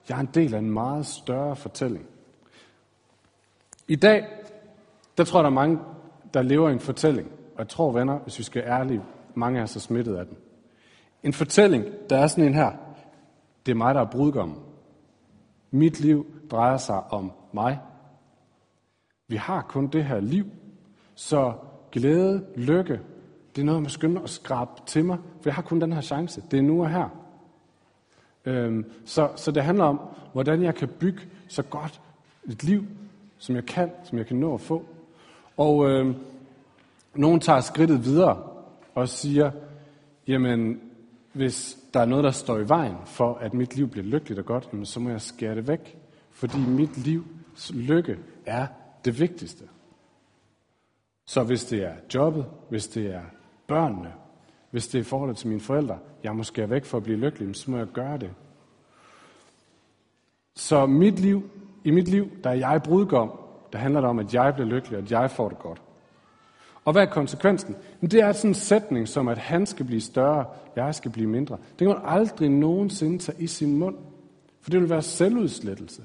jeg 0.09 0.17
er 0.17 0.21
en 0.21 0.31
del 0.35 0.55
af 0.55 0.59
en 0.59 0.71
meget 0.71 1.07
større 1.07 1.57
fortælling. 1.57 2.07
I 3.89 3.97
dag, 3.97 4.27
der 5.19 5.25
tror 5.25 5.39
jeg, 5.39 5.45
der 5.45 5.51
er 5.51 5.55
mange, 5.55 5.79
der 6.35 6.43
lever 6.43 6.69
i 6.69 6.73
en 6.73 6.81
fortælling. 6.81 7.29
Og 7.29 7.59
jeg 7.59 7.69
tror, 7.69 7.93
venner, 7.93 8.19
hvis 8.19 8.39
vi 8.39 8.45
skal 8.45 8.63
være 8.65 8.81
ærlige, 8.81 9.03
mange 9.35 9.61
er 9.61 9.67
så 9.67 9.81
smittet 9.81 10.17
af 10.17 10.27
den. 10.27 10.37
En 11.23 11.33
fortælling, 11.33 11.85
der 12.11 12.19
er 12.19 12.27
sådan 12.27 12.45
en 12.45 12.55
her. 12.55 12.73
Det 13.67 13.73
er 13.73 13.77
mig, 13.77 13.95
der 13.95 14.01
er 14.01 14.11
brudgommen. 14.11 14.59
Mit 15.71 16.01
liv 16.01 16.27
drejer 16.51 16.77
sig 16.77 17.13
om 17.13 17.33
mig. 17.53 17.81
Vi 19.29 19.37
har 19.37 19.63
kun 19.63 19.87
det 19.87 20.05
her 20.05 20.21
liv, 20.21 20.47
så 21.15 21.53
glæde, 21.93 22.47
lykke, 22.57 23.01
det 23.57 23.63
er 23.63 23.67
noget, 23.67 23.83
man 23.83 23.91
skynder 23.91 24.23
at 24.23 24.31
skrabe 24.31 24.71
til 24.87 25.05
mig, 25.05 25.19
for 25.19 25.49
jeg 25.49 25.55
har 25.55 25.63
kun 25.63 25.81
den 25.81 25.93
her 25.93 26.01
chance. 26.01 26.43
Det 26.51 26.59
er 26.59 26.63
nu 26.63 26.83
og 26.83 26.91
her. 26.91 27.24
Øhm, 28.47 28.85
så, 29.05 29.31
så 29.37 29.51
det 29.51 29.63
handler 29.63 29.85
om, 29.85 30.01
hvordan 30.33 30.63
jeg 30.63 30.75
kan 30.75 30.89
bygge 30.89 31.21
så 31.49 31.63
godt 31.63 32.01
et 32.45 32.65
liv, 32.65 32.85
som 33.39 33.55
jeg 33.55 33.67
kan, 33.67 33.91
som 34.05 34.19
jeg 34.19 34.27
kan 34.27 34.37
nå 34.37 34.55
at 34.55 34.61
få. 34.61 34.87
Og 35.57 35.91
øhm, 35.91 36.15
nogen 37.15 37.41
tager 37.41 37.61
skridtet 37.61 38.05
videre 38.05 38.43
og 38.95 39.09
siger, 39.09 39.51
jamen, 40.27 40.81
hvis 41.33 41.79
der 41.95 42.01
er 42.01 42.05
noget, 42.05 42.25
der 42.25 42.31
står 42.31 42.59
i 42.59 42.69
vejen 42.69 42.97
for, 43.07 43.35
at 43.35 43.55
mit 43.55 43.77
liv 43.77 43.89
bliver 43.89 44.07
lykkeligt 44.07 44.39
og 44.39 44.47
godt, 44.47 44.69
jamen, 44.73 44.87
så 44.87 45.01
må 45.01 45.11
jeg 45.11 45.21
skære 45.21 45.55
det 45.55 45.69
væk. 45.69 45.99
Fordi 46.31 46.59
mit 46.59 46.99
livs 46.99 47.73
lykke 47.75 48.19
er 48.47 48.67
det 49.05 49.21
vigtigste. 49.21 49.65
Så 51.27 51.43
hvis 51.43 51.65
det 51.65 51.85
er 51.85 51.95
jobbet, 52.15 52.47
hvis 52.69 52.89
det 52.89 53.07
er 53.07 53.23
børnene, 53.67 54.13
hvis 54.75 54.89
det 54.89 54.99
er 54.99 55.03
i 55.03 55.05
forhold 55.05 55.35
til 55.35 55.49
mine 55.49 55.61
forældre, 55.61 55.99
jeg 56.25 56.37
måske 56.37 56.63
er 56.63 56.67
væk 56.67 56.85
for 56.85 56.97
at 56.97 57.03
blive 57.05 57.19
lykkelig, 57.19 57.57
så 57.57 57.71
må 57.71 57.77
jeg 57.77 57.87
gøre 57.87 58.19
det. 58.19 58.31
Så 60.55 60.87
mit 60.87 61.21
liv, 61.21 61.51
i 61.85 61.91
mit 61.91 62.09
liv, 62.09 62.31
der 62.45 62.51
er 62.51 62.55
jeg 62.55 62.83
brudgom, 62.83 63.33
der 63.73 63.79
handler 63.79 64.01
det 64.01 64.11
om, 64.11 64.19
at 64.19 64.35
jeg 64.35 64.55
bliver 64.55 64.69
lykkelig, 64.69 64.99
og 64.99 65.05
at 65.05 65.11
jeg 65.11 65.31
får 65.31 65.49
det 65.49 65.59
godt. 65.59 65.83
Og 66.85 66.93
hvad 66.93 67.03
er 67.03 67.07
konsekvensen? 67.07 67.77
Men 68.01 68.11
det 68.11 68.21
er 68.21 68.33
sådan 68.33 68.51
en 68.51 68.55
sætning 68.55 69.09
som, 69.09 69.29
at 69.29 69.39
han 69.39 69.67
skal 69.67 69.87
blive 69.87 70.01
større, 70.01 70.45
jeg 70.77 70.95
skal 70.95 71.11
blive 71.11 71.29
mindre. 71.29 71.57
Det 71.57 71.79
kan 71.79 71.89
man 71.89 72.03
aldrig 72.05 72.49
nogensinde 72.49 73.19
tage 73.19 73.43
i 73.43 73.47
sin 73.47 73.79
mund. 73.79 73.97
For 74.61 74.71
det 74.71 74.81
vil 74.81 74.91
være 74.91 75.03
selvudslettelse. 75.03 76.03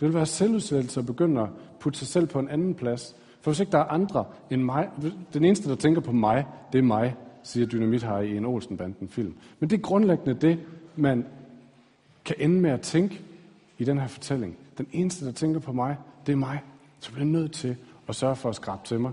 Det 0.00 0.08
vil 0.08 0.14
være 0.14 0.26
selvudslettelse 0.26 1.00
at 1.00 1.06
begynde 1.06 1.42
at 1.42 1.48
putte 1.80 1.98
sig 1.98 2.08
selv 2.08 2.26
på 2.26 2.38
en 2.38 2.48
anden 2.48 2.74
plads. 2.74 3.16
For 3.40 3.50
hvis 3.50 3.60
ikke 3.60 3.72
der 3.72 3.78
er 3.78 3.84
andre 3.84 4.24
end 4.50 4.62
mig, 4.62 4.88
den 5.34 5.44
eneste, 5.44 5.68
der 5.68 5.76
tænker 5.76 6.00
på 6.00 6.12
mig, 6.12 6.46
det 6.72 6.78
er 6.78 6.82
mig, 6.82 7.16
siger 7.44 7.66
Dynamit 7.66 8.02
her 8.02 8.18
i 8.18 8.36
en 8.36 8.44
Olsenbanden 8.44 9.08
film. 9.08 9.36
Men 9.58 9.70
det 9.70 9.76
er 9.76 9.80
grundlæggende 9.80 10.34
det, 10.34 10.60
man 10.96 11.26
kan 12.24 12.36
ende 12.38 12.60
med 12.60 12.70
at 12.70 12.80
tænke 12.80 13.22
i 13.78 13.84
den 13.84 13.98
her 13.98 14.06
fortælling. 14.06 14.56
Den 14.78 14.86
eneste, 14.92 15.26
der 15.26 15.32
tænker 15.32 15.60
på 15.60 15.72
mig, 15.72 15.96
det 16.26 16.32
er 16.32 16.36
mig. 16.36 16.62
Så 17.00 17.12
bliver 17.12 17.24
jeg 17.24 17.32
nødt 17.32 17.52
til 17.52 17.76
at 18.08 18.14
sørge 18.14 18.36
for 18.36 18.48
at 18.48 18.56
skrabe 18.56 18.80
til 18.84 19.00
mig. 19.00 19.12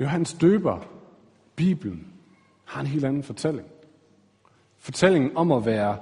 Johannes 0.00 0.32
døber, 0.32 0.86
Bibelen, 1.56 2.06
har 2.64 2.80
en 2.80 2.86
helt 2.86 3.04
anden 3.04 3.22
fortælling. 3.22 3.66
Fortællingen 4.78 5.36
om 5.36 5.52
at 5.52 5.66
være, 5.66 5.98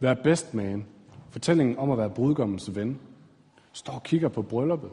være 0.00 0.16
best 0.16 0.54
man. 0.54 0.86
Fortællingen 1.30 1.78
om 1.78 1.90
at 1.90 1.98
være 1.98 2.10
brudgommens 2.10 2.74
ven. 2.74 2.98
Står 3.72 3.92
og 3.92 4.02
kigger 4.02 4.28
på 4.28 4.42
brylluppet. 4.42 4.90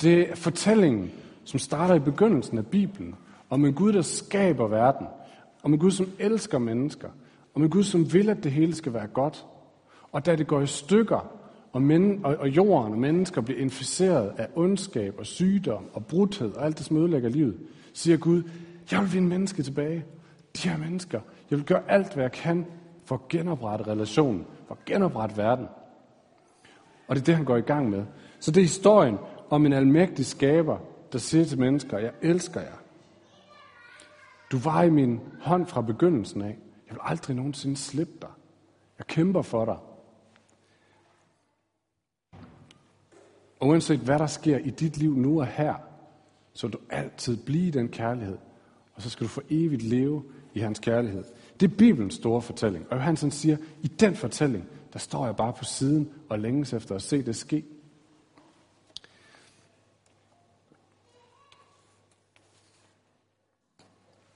Det 0.00 0.30
er 0.30 0.34
fortællingen, 0.34 1.12
som 1.46 1.58
starter 1.58 1.94
i 1.94 1.98
begyndelsen 1.98 2.58
af 2.58 2.66
Bibelen. 2.66 3.14
Om 3.50 3.64
en 3.64 3.74
Gud, 3.74 3.92
der 3.92 4.02
skaber 4.02 4.68
verden. 4.68 5.06
Om 5.62 5.72
en 5.72 5.78
Gud, 5.78 5.90
som 5.90 6.06
elsker 6.18 6.58
mennesker. 6.58 7.08
Om 7.54 7.62
en 7.62 7.70
Gud, 7.70 7.82
som 7.82 8.12
vil, 8.12 8.30
at 8.30 8.44
det 8.44 8.52
hele 8.52 8.74
skal 8.74 8.92
være 8.92 9.06
godt. 9.06 9.46
Og 10.12 10.26
da 10.26 10.36
det 10.36 10.46
går 10.46 10.60
i 10.60 10.66
stykker, 10.66 11.32
og, 11.72 11.82
men, 11.82 12.24
og, 12.24 12.36
og 12.36 12.48
jorden 12.48 12.92
og 12.92 12.98
mennesker 12.98 13.40
bliver 13.40 13.60
inficeret 13.60 14.32
af 14.38 14.48
ondskab 14.54 15.14
og 15.18 15.26
sygdom 15.26 15.84
og 15.92 16.06
brudhed 16.06 16.52
og 16.52 16.64
alt 16.64 16.78
det, 16.78 16.86
som 16.86 16.96
ødelægger 16.96 17.28
livet, 17.28 17.56
siger 17.92 18.16
Gud, 18.16 18.42
jeg 18.90 19.00
vil 19.00 19.12
vinde 19.12 19.28
mennesker 19.28 19.62
tilbage. 19.62 20.04
De 20.56 20.68
her 20.68 20.78
mennesker. 20.78 21.20
Jeg 21.50 21.58
vil 21.58 21.66
gøre 21.66 21.82
alt, 21.88 22.14
hvad 22.14 22.24
jeg 22.24 22.32
kan 22.32 22.66
for 23.04 23.14
at 23.14 23.28
genoprette 23.28 23.86
relationen, 23.86 24.46
for 24.66 24.74
at 24.74 24.84
genoprette 24.84 25.36
verden. 25.36 25.66
Og 27.08 27.16
det 27.16 27.22
er 27.22 27.24
det, 27.24 27.36
han 27.36 27.44
går 27.44 27.56
i 27.56 27.60
gang 27.60 27.90
med. 27.90 28.04
Så 28.40 28.50
det 28.50 28.60
er 28.60 28.64
historien 28.64 29.18
om 29.50 29.66
en 29.66 29.72
almægtig 29.72 30.26
skaber, 30.26 30.78
der 31.12 31.18
siger 31.18 31.44
til 31.44 31.58
mennesker, 31.58 31.98
jeg 31.98 32.12
elsker 32.22 32.60
jer. 32.60 32.76
Du 34.52 34.58
var 34.58 34.82
i 34.82 34.90
min 34.90 35.20
hånd 35.40 35.66
fra 35.66 35.80
begyndelsen 35.80 36.42
af. 36.42 36.58
Jeg 36.86 36.94
vil 36.94 37.00
aldrig 37.02 37.36
nogensinde 37.36 37.76
slippe 37.76 38.14
dig. 38.22 38.30
Jeg 38.98 39.06
kæmper 39.06 39.42
for 39.42 39.64
dig. 39.64 39.76
Og 43.60 43.68
uanset 43.68 43.98
hvad 43.98 44.18
der 44.18 44.26
sker 44.26 44.58
i 44.58 44.70
dit 44.70 44.96
liv 44.96 45.14
nu 45.14 45.40
og 45.40 45.46
her, 45.46 45.74
så 46.52 46.66
vil 46.66 46.72
du 46.72 46.78
altid 46.90 47.36
blive 47.36 47.66
i 47.66 47.70
den 47.70 47.88
kærlighed. 47.88 48.38
Og 48.94 49.02
så 49.02 49.10
skal 49.10 49.24
du 49.24 49.28
for 49.28 49.42
evigt 49.50 49.82
leve 49.82 50.24
i 50.54 50.60
hans 50.60 50.78
kærlighed. 50.78 51.24
Det 51.60 51.72
er 51.72 51.76
Bibelens 51.76 52.14
store 52.14 52.42
fortælling. 52.42 52.86
Og 52.90 52.96
Johansen 52.96 53.30
siger, 53.30 53.56
i 53.82 53.88
den 53.88 54.14
fortælling, 54.16 54.68
der 54.92 54.98
står 54.98 55.26
jeg 55.26 55.36
bare 55.36 55.52
på 55.52 55.64
siden 55.64 56.12
og 56.28 56.38
længes 56.38 56.72
efter 56.72 56.94
at 56.94 57.02
se 57.02 57.22
det 57.22 57.36
ske. 57.36 57.64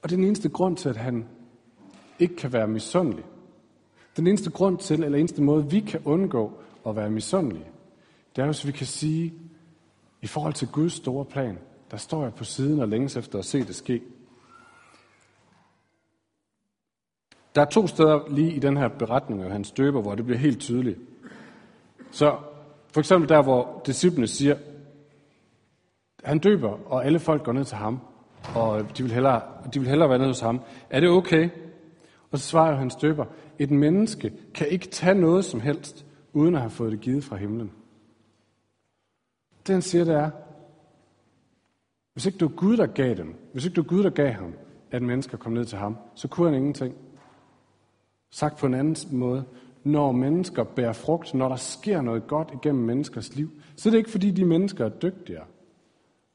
den 0.15 0.23
eneste 0.23 0.49
grund 0.49 0.77
til, 0.77 0.89
at 0.89 0.97
han 0.97 1.27
ikke 2.19 2.35
kan 2.35 2.53
være 2.53 2.67
misundelig. 2.67 3.25
Den 4.17 4.27
eneste 4.27 4.51
grund 4.51 4.77
til, 4.77 5.03
eller 5.03 5.17
eneste 5.17 5.41
måde, 5.41 5.69
vi 5.69 5.79
kan 5.79 6.01
undgå 6.05 6.51
at 6.87 6.95
være 6.95 7.09
misundelige, 7.09 7.67
det 8.35 8.41
er, 8.41 8.45
hvis 8.45 8.67
vi 8.67 8.71
kan 8.71 8.87
sige, 8.87 9.33
i 10.21 10.27
forhold 10.27 10.53
til 10.53 10.67
Guds 10.67 10.93
store 10.93 11.25
plan, 11.25 11.57
der 11.91 11.97
står 11.97 12.23
jeg 12.23 12.33
på 12.33 12.43
siden 12.43 12.79
og 12.79 12.87
længes 12.87 13.17
efter 13.17 13.39
at 13.39 13.45
se 13.45 13.63
det 13.63 13.75
ske. 13.75 14.01
Der 17.55 17.61
er 17.61 17.65
to 17.65 17.87
steder 17.87 18.29
lige 18.29 18.51
i 18.51 18.59
den 18.59 18.77
her 18.77 18.87
beretning 18.87 19.41
af 19.43 19.51
hans 19.51 19.71
døber, 19.71 20.01
hvor 20.01 20.15
det 20.15 20.25
bliver 20.25 20.37
helt 20.37 20.59
tydeligt. 20.59 20.99
Så 22.11 22.37
for 22.93 22.99
eksempel 22.99 23.29
der, 23.29 23.43
hvor 23.43 23.81
disciplene 23.85 24.27
siger, 24.27 24.57
han 26.23 26.39
døber, 26.39 26.91
og 26.91 27.05
alle 27.05 27.19
folk 27.19 27.43
går 27.43 27.51
ned 27.51 27.65
til 27.65 27.77
ham, 27.77 27.99
og 28.55 28.97
de 28.97 29.03
vil 29.03 29.11
hellere, 29.11 29.41
de 29.73 29.79
vil 29.79 29.89
hellere 29.89 30.09
være 30.09 30.17
nede 30.17 30.29
hos 30.29 30.39
ham. 30.39 30.61
Er 30.89 30.99
det 30.99 31.09
okay? 31.09 31.49
Og 32.31 32.39
så 32.39 32.45
svarer 32.47 32.75
han 32.75 32.89
støber, 32.89 33.25
et 33.59 33.71
menneske 33.71 34.33
kan 34.53 34.67
ikke 34.67 34.87
tage 34.87 35.15
noget 35.15 35.45
som 35.45 35.59
helst, 35.59 36.05
uden 36.33 36.55
at 36.55 36.61
have 36.61 36.71
fået 36.71 36.91
det 36.91 37.01
givet 37.01 37.23
fra 37.23 37.35
himlen. 37.35 37.71
Det 39.67 39.73
han 39.73 39.81
siger, 39.81 40.03
det 40.03 40.15
er, 40.15 40.29
hvis 42.13 42.25
ikke 42.25 42.37
du 42.37 42.45
er 42.45 42.55
Gud, 42.55 42.77
der 42.77 42.87
gav 42.87 43.15
dem, 43.15 43.35
hvis 43.53 43.65
ikke 43.65 43.75
du 43.75 43.81
er 43.81 43.85
Gud, 43.85 44.03
der 44.03 44.09
gav 44.09 44.31
ham, 44.31 44.53
at 44.91 45.01
mennesker 45.01 45.37
kom 45.37 45.51
ned 45.51 45.65
til 45.65 45.77
ham, 45.77 45.97
så 46.15 46.27
kunne 46.27 46.49
han 46.49 46.57
ingenting. 46.57 46.95
Sagt 48.31 48.57
på 48.57 48.65
en 48.65 48.73
anden 48.73 49.17
måde, 49.17 49.43
når 49.83 50.11
mennesker 50.11 50.63
bærer 50.63 50.93
frugt, 50.93 51.33
når 51.33 51.49
der 51.49 51.55
sker 51.55 52.01
noget 52.01 52.27
godt 52.27 52.51
igennem 52.53 52.83
menneskers 52.83 53.35
liv, 53.35 53.49
så 53.75 53.89
er 53.89 53.91
det 53.91 53.97
ikke 53.97 54.09
fordi, 54.09 54.31
de 54.31 54.45
mennesker 54.45 54.85
er 54.85 54.89
dygtigere. 54.89 55.45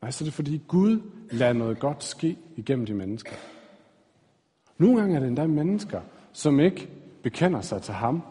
Nej, 0.02 0.10
så 0.10 0.24
er 0.24 0.26
det 0.26 0.34
fordi 0.34 0.62
Gud 0.68 1.00
lader 1.30 1.52
noget 1.52 1.78
godt 1.78 2.04
ske 2.04 2.36
igennem 2.56 2.86
de 2.86 2.94
mennesker. 2.94 3.32
Nogle 4.78 5.00
gange 5.00 5.16
er 5.16 5.20
det 5.20 5.28
endda 5.28 5.46
mennesker, 5.46 6.00
som 6.32 6.60
ikke 6.60 6.88
bekender 7.22 7.60
sig 7.60 7.82
til 7.82 7.94
ham. 7.94 8.22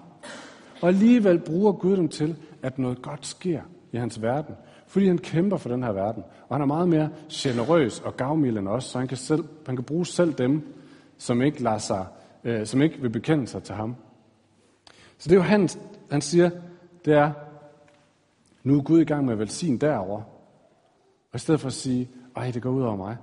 Og 0.81 0.87
alligevel 0.87 1.39
bruger 1.39 1.71
Gud 1.71 1.97
dem 1.97 2.09
til, 2.09 2.35
at 2.61 2.79
noget 2.79 3.01
godt 3.01 3.25
sker 3.25 3.61
i 3.91 3.97
hans 3.97 4.21
verden. 4.21 4.55
Fordi 4.87 5.07
han 5.07 5.17
kæmper 5.17 5.57
for 5.57 5.69
den 5.69 5.83
her 5.83 5.91
verden. 5.91 6.23
Og 6.47 6.55
han 6.55 6.61
er 6.61 6.65
meget 6.65 6.89
mere 6.89 7.09
generøs 7.31 7.99
og 7.99 8.17
gavmild 8.17 8.57
end 8.57 8.67
os, 8.67 8.83
så 8.83 8.99
han 8.99 9.07
kan, 9.07 9.17
selv, 9.17 9.43
han 9.65 9.75
kan 9.75 9.85
bruge 9.85 10.05
selv 10.05 10.33
dem, 10.33 10.73
som 11.17 11.41
ikke, 11.41 11.63
lader 11.63 11.77
sig, 11.77 12.05
øh, 12.43 12.65
som 12.65 12.81
ikke 12.81 13.01
vil 13.01 13.09
bekende 13.09 13.47
sig 13.47 13.63
til 13.63 13.75
ham. 13.75 13.95
Så 15.17 15.29
det 15.29 15.31
er 15.31 15.35
jo 15.35 15.41
han, 15.41 15.69
han 16.11 16.21
siger, 16.21 16.49
det 17.05 17.13
er, 17.13 17.31
nu 18.63 18.77
er 18.77 18.83
Gud 18.83 19.01
i 19.01 19.03
gang 19.03 19.25
med 19.25 19.33
at 19.33 19.39
velsigne 19.39 19.79
derovre. 19.79 20.23
Og 21.35 21.37
i 21.37 21.41
stedet 21.41 21.61
for 21.61 21.67
at 21.67 21.73
sige, 21.73 22.09
ej, 22.35 22.51
det 22.51 22.61
går 22.61 22.69
ud 22.69 22.81
over 22.81 22.95
mig, 22.95 23.17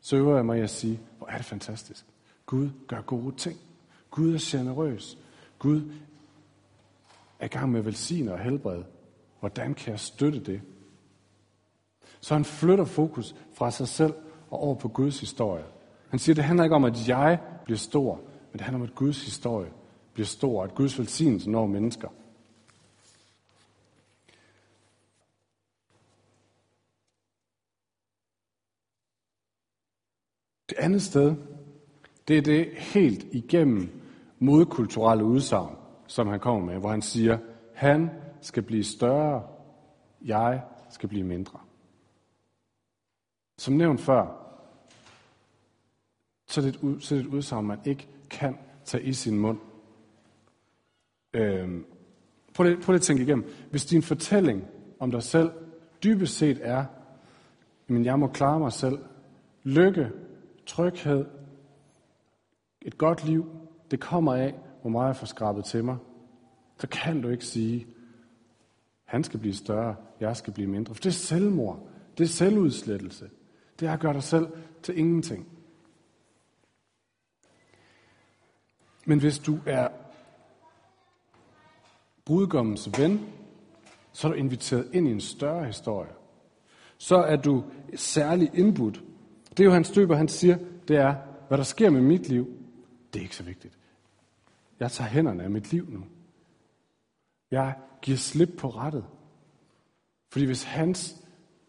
så 0.00 0.16
øver 0.16 0.36
jeg 0.36 0.46
mig 0.46 0.62
at 0.62 0.70
sige, 0.70 1.00
hvor 1.18 1.26
er 1.26 1.36
det 1.36 1.46
fantastisk. 1.46 2.06
Gud 2.46 2.70
gør 2.86 3.00
gode 3.00 3.36
ting. 3.36 3.58
Gud 4.10 4.34
er 4.34 4.38
generøs. 4.40 5.18
Gud 5.58 5.92
er 7.38 7.44
i 7.44 7.48
gang 7.48 7.72
med 7.72 7.80
velsigne 7.80 8.32
og 8.32 8.38
helbrede. 8.38 8.84
Hvordan 9.40 9.74
kan 9.74 9.90
jeg 9.90 10.00
støtte 10.00 10.40
det? 10.40 10.60
Så 12.20 12.34
han 12.34 12.44
flytter 12.44 12.84
fokus 12.84 13.34
fra 13.52 13.70
sig 13.70 13.88
selv 13.88 14.14
og 14.50 14.58
over 14.62 14.74
på 14.74 14.88
Guds 14.88 15.20
historie. 15.20 15.64
Han 16.08 16.18
siger, 16.18 16.34
det 16.34 16.44
handler 16.44 16.64
ikke 16.64 16.76
om, 16.76 16.84
at 16.84 17.08
jeg 17.08 17.40
bliver 17.64 17.78
stor, 17.78 18.14
men 18.52 18.52
det 18.52 18.60
handler 18.60 18.80
om, 18.80 18.88
at 18.88 18.94
Guds 18.94 19.24
historie 19.24 19.70
bliver 20.12 20.26
stor, 20.26 20.64
at 20.64 20.74
Guds 20.74 20.98
velsignelse 20.98 21.50
når 21.50 21.66
mennesker. 21.66 22.08
Det 30.68 30.78
andet 30.78 31.02
sted, 31.02 31.34
det 32.28 32.38
er 32.38 32.42
det 32.42 32.68
helt 32.76 33.26
igennem 33.32 34.02
modkulturelle 34.38 35.24
udsagn, 35.24 35.76
som 36.06 36.26
han 36.26 36.40
kommer 36.40 36.66
med, 36.66 36.78
hvor 36.78 36.90
han 36.90 37.02
siger, 37.02 37.38
han 37.74 38.10
skal 38.40 38.62
blive 38.62 38.84
større, 38.84 39.42
jeg 40.24 40.62
skal 40.90 41.08
blive 41.08 41.24
mindre. 41.24 41.58
Som 43.58 43.74
nævnt 43.74 44.00
før, 44.00 44.46
så 46.46 46.60
er 46.60 46.64
det 46.64 46.74
et, 46.74 47.02
så 47.02 47.14
er 47.14 47.18
det 47.18 47.26
et 47.26 47.34
udsagn, 47.34 47.66
man 47.66 47.78
ikke 47.84 48.08
kan 48.30 48.58
tage 48.84 49.04
i 49.04 49.12
sin 49.12 49.38
mund. 49.38 49.58
Øhm, 51.32 51.86
prøv, 52.54 52.64
lige, 52.64 52.76
prøv 52.76 52.92
lige 52.92 53.00
at 53.00 53.02
tænke 53.02 53.22
igennem. 53.22 53.50
Hvis 53.70 53.84
din 53.84 54.02
fortælling 54.02 54.64
om 54.98 55.10
dig 55.10 55.22
selv 55.22 55.50
dybest 56.04 56.36
set 56.36 56.58
er, 56.62 56.84
men 57.86 58.04
jeg 58.04 58.18
må 58.18 58.26
klare 58.26 58.58
mig 58.58 58.72
selv, 58.72 58.98
lykke, 59.64 60.10
tryghed, 60.66 61.24
et 62.82 62.98
godt 62.98 63.24
liv, 63.24 63.46
det 63.90 64.00
kommer 64.00 64.34
af, 64.34 64.54
hvor 64.80 64.90
meget 64.90 65.06
jeg 65.06 65.16
får 65.16 65.26
skrabet 65.26 65.64
til 65.64 65.84
mig, 65.84 65.96
så 66.78 66.88
kan 66.88 67.22
du 67.22 67.28
ikke 67.28 67.44
sige, 67.44 67.86
han 69.04 69.24
skal 69.24 69.40
blive 69.40 69.54
større, 69.54 69.96
jeg 70.20 70.36
skal 70.36 70.52
blive 70.52 70.68
mindre. 70.68 70.94
For 70.94 71.02
det 71.02 71.08
er 71.08 71.14
selvmord. 71.14 71.88
Det 72.18 72.24
er 72.24 72.28
selvudslettelse. 72.28 73.30
Det 73.80 73.88
er 73.88 73.92
at 73.92 74.00
gøre 74.00 74.12
dig 74.12 74.22
selv 74.22 74.48
til 74.82 74.98
ingenting. 74.98 75.48
Men 79.06 79.18
hvis 79.20 79.38
du 79.38 79.58
er 79.66 79.88
brudgommens 82.24 82.90
ven, 82.98 83.26
så 84.12 84.28
er 84.28 84.32
du 84.32 84.38
inviteret 84.38 84.88
ind 84.92 85.08
i 85.08 85.10
en 85.10 85.20
større 85.20 85.64
historie. 85.64 86.10
Så 86.98 87.16
er 87.16 87.36
du 87.36 87.64
særligt 87.94 88.54
indbudt. 88.54 89.02
Det 89.56 89.60
er 89.60 89.64
jo 89.64 89.72
hans 89.72 89.88
støber, 89.88 90.16
han 90.16 90.28
siger, 90.28 90.58
det 90.88 90.96
er, 90.96 91.14
hvad 91.48 91.58
der 91.58 91.64
sker 91.64 91.90
med 91.90 92.00
mit 92.00 92.28
liv, 92.28 92.48
det 93.12 93.18
er 93.18 93.22
ikke 93.22 93.36
så 93.36 93.42
vigtigt. 93.42 93.78
Jeg 94.80 94.90
tager 94.90 95.10
hænderne 95.10 95.42
af 95.42 95.50
mit 95.50 95.72
liv 95.72 95.90
nu. 95.90 96.04
Jeg 97.50 97.74
giver 98.02 98.18
slip 98.18 98.50
på 98.58 98.68
rettet. 98.68 99.04
Fordi 100.28 100.44
hvis 100.44 100.64
hans 100.64 101.16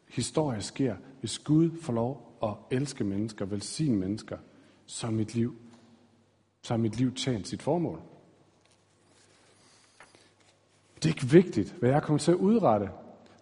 historie 0.07 0.61
sker, 0.61 0.95
hvis 1.19 1.39
Gud 1.39 1.81
får 1.81 1.93
lov 1.93 2.37
at 2.43 2.77
elske 2.77 3.03
mennesker, 3.03 3.45
velsigne 3.45 3.97
mennesker, 3.97 4.37
så 4.85 5.07
er 5.07 5.11
mit 5.11 5.35
liv, 5.35 5.55
så 6.61 6.73
er 6.73 6.77
mit 6.77 6.97
liv 6.97 7.13
tjent 7.13 7.47
sit 7.47 7.61
formål. 7.61 8.01
Det 10.95 11.05
er 11.05 11.09
ikke 11.09 11.25
vigtigt, 11.25 11.71
hvad 11.71 11.89
jeg 11.89 12.03
kommer 12.03 12.19
til 12.19 12.31
at 12.31 12.37
udrette. 12.37 12.89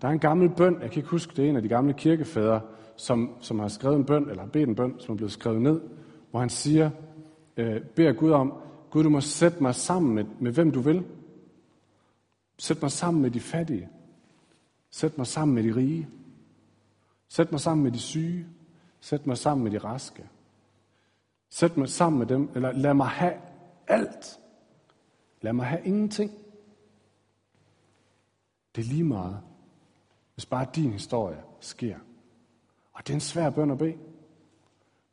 Der 0.02 0.08
er 0.08 0.12
en 0.12 0.20
gammel 0.20 0.50
bøn, 0.50 0.82
jeg 0.82 0.92
kan 0.92 1.00
ikke 1.00 1.10
huske, 1.10 1.36
det 1.36 1.46
er 1.46 1.50
en 1.50 1.56
af 1.56 1.62
de 1.62 1.70
gamle 1.70 1.94
kirkefædre, 1.94 2.62
som, 2.98 3.36
som 3.42 3.60
har 3.60 3.68
skrevet 3.68 3.96
en 3.96 4.06
bøn, 4.06 4.30
eller 4.30 4.44
har 4.44 4.50
bedt 4.50 4.70
en 4.70 4.76
bøn, 4.76 5.00
som 5.00 5.14
er 5.14 5.18
blevet 5.18 5.32
skrevet 5.32 5.62
ned, 5.62 5.82
hvor 6.32 6.40
han 6.40 6.50
siger, 6.50 6.90
øh, 7.58 7.82
beder 7.82 8.14
Gud 8.14 8.32
om, 8.32 8.54
Gud, 8.90 9.04
du 9.04 9.10
må 9.10 9.22
sætte 9.22 9.64
mig 9.64 9.76
sammen 9.76 10.16
med, 10.16 10.26
med 10.40 10.52
hvem 10.52 10.72
du 10.72 10.80
vil. 10.80 11.06
Sæt 12.58 12.82
mig 12.82 12.92
sammen 12.92 13.22
med 13.22 13.32
de 13.32 13.40
fattige. 13.40 13.90
Sæt 14.90 15.18
mig 15.18 15.28
sammen 15.28 15.56
med 15.56 15.64
de 15.64 15.76
rige. 15.76 16.10
Sæt 17.28 17.52
mig 17.52 17.62
sammen 17.62 17.84
med 17.84 17.92
de 17.92 18.00
syge. 18.00 18.48
Sæt 19.00 19.28
mig 19.28 19.38
sammen 19.38 19.64
med 19.64 19.72
de 19.72 19.78
raske. 19.78 20.30
Sæt 21.50 21.78
mig 21.78 21.90
sammen 21.90 22.20
med 22.20 22.28
dem, 22.28 22.50
eller 22.56 22.72
lad 22.72 22.94
mig 22.94 23.08
have 23.08 23.34
alt. 23.88 24.40
Lad 25.42 25.54
mig 25.54 25.66
have 25.66 25.86
ingenting. 25.86 26.32
Det 28.76 28.82
er 28.82 28.86
lige 28.86 29.04
meget, 29.04 29.40
hvis 30.34 30.46
bare 30.46 30.68
din 30.76 30.92
historie 30.92 31.44
sker. 31.60 31.98
Og 32.96 33.08
det 33.08 33.10
er 33.10 33.14
en 33.14 33.22
svær 33.22 33.50
bøn 33.50 33.72
at 33.72 33.78
bede. 33.78 33.96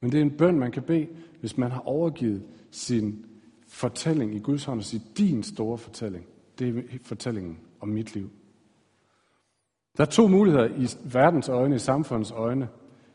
Men 0.01 0.13
det 0.13 0.19
er 0.19 0.23
en 0.23 0.37
bøn, 0.37 0.59
man 0.59 0.73
kan 0.73 0.83
bede, 0.83 1.09
hvis 1.41 1.57
man 1.57 1.71
har 1.71 1.81
overgivet 1.81 2.43
sin 2.71 3.27
fortælling 3.69 4.35
i 4.35 4.39
Guds 4.39 4.65
hånd 4.65 4.79
og 4.79 4.85
sige, 4.85 5.03
din 5.19 5.43
store 5.43 5.79
fortælling, 5.79 6.27
det 6.59 6.69
er 6.69 6.83
fortællingen 7.03 7.59
om 7.81 7.89
mit 7.89 8.15
liv. 8.15 8.31
Der 9.97 10.05
er 10.05 10.09
to 10.09 10.29
muligheder 10.29 10.67
i 10.67 10.89
verdens 11.13 11.49
øjne, 11.49 11.77
i 11.77 11.79
samfundets 11.79 12.31
øjne, 12.31 12.69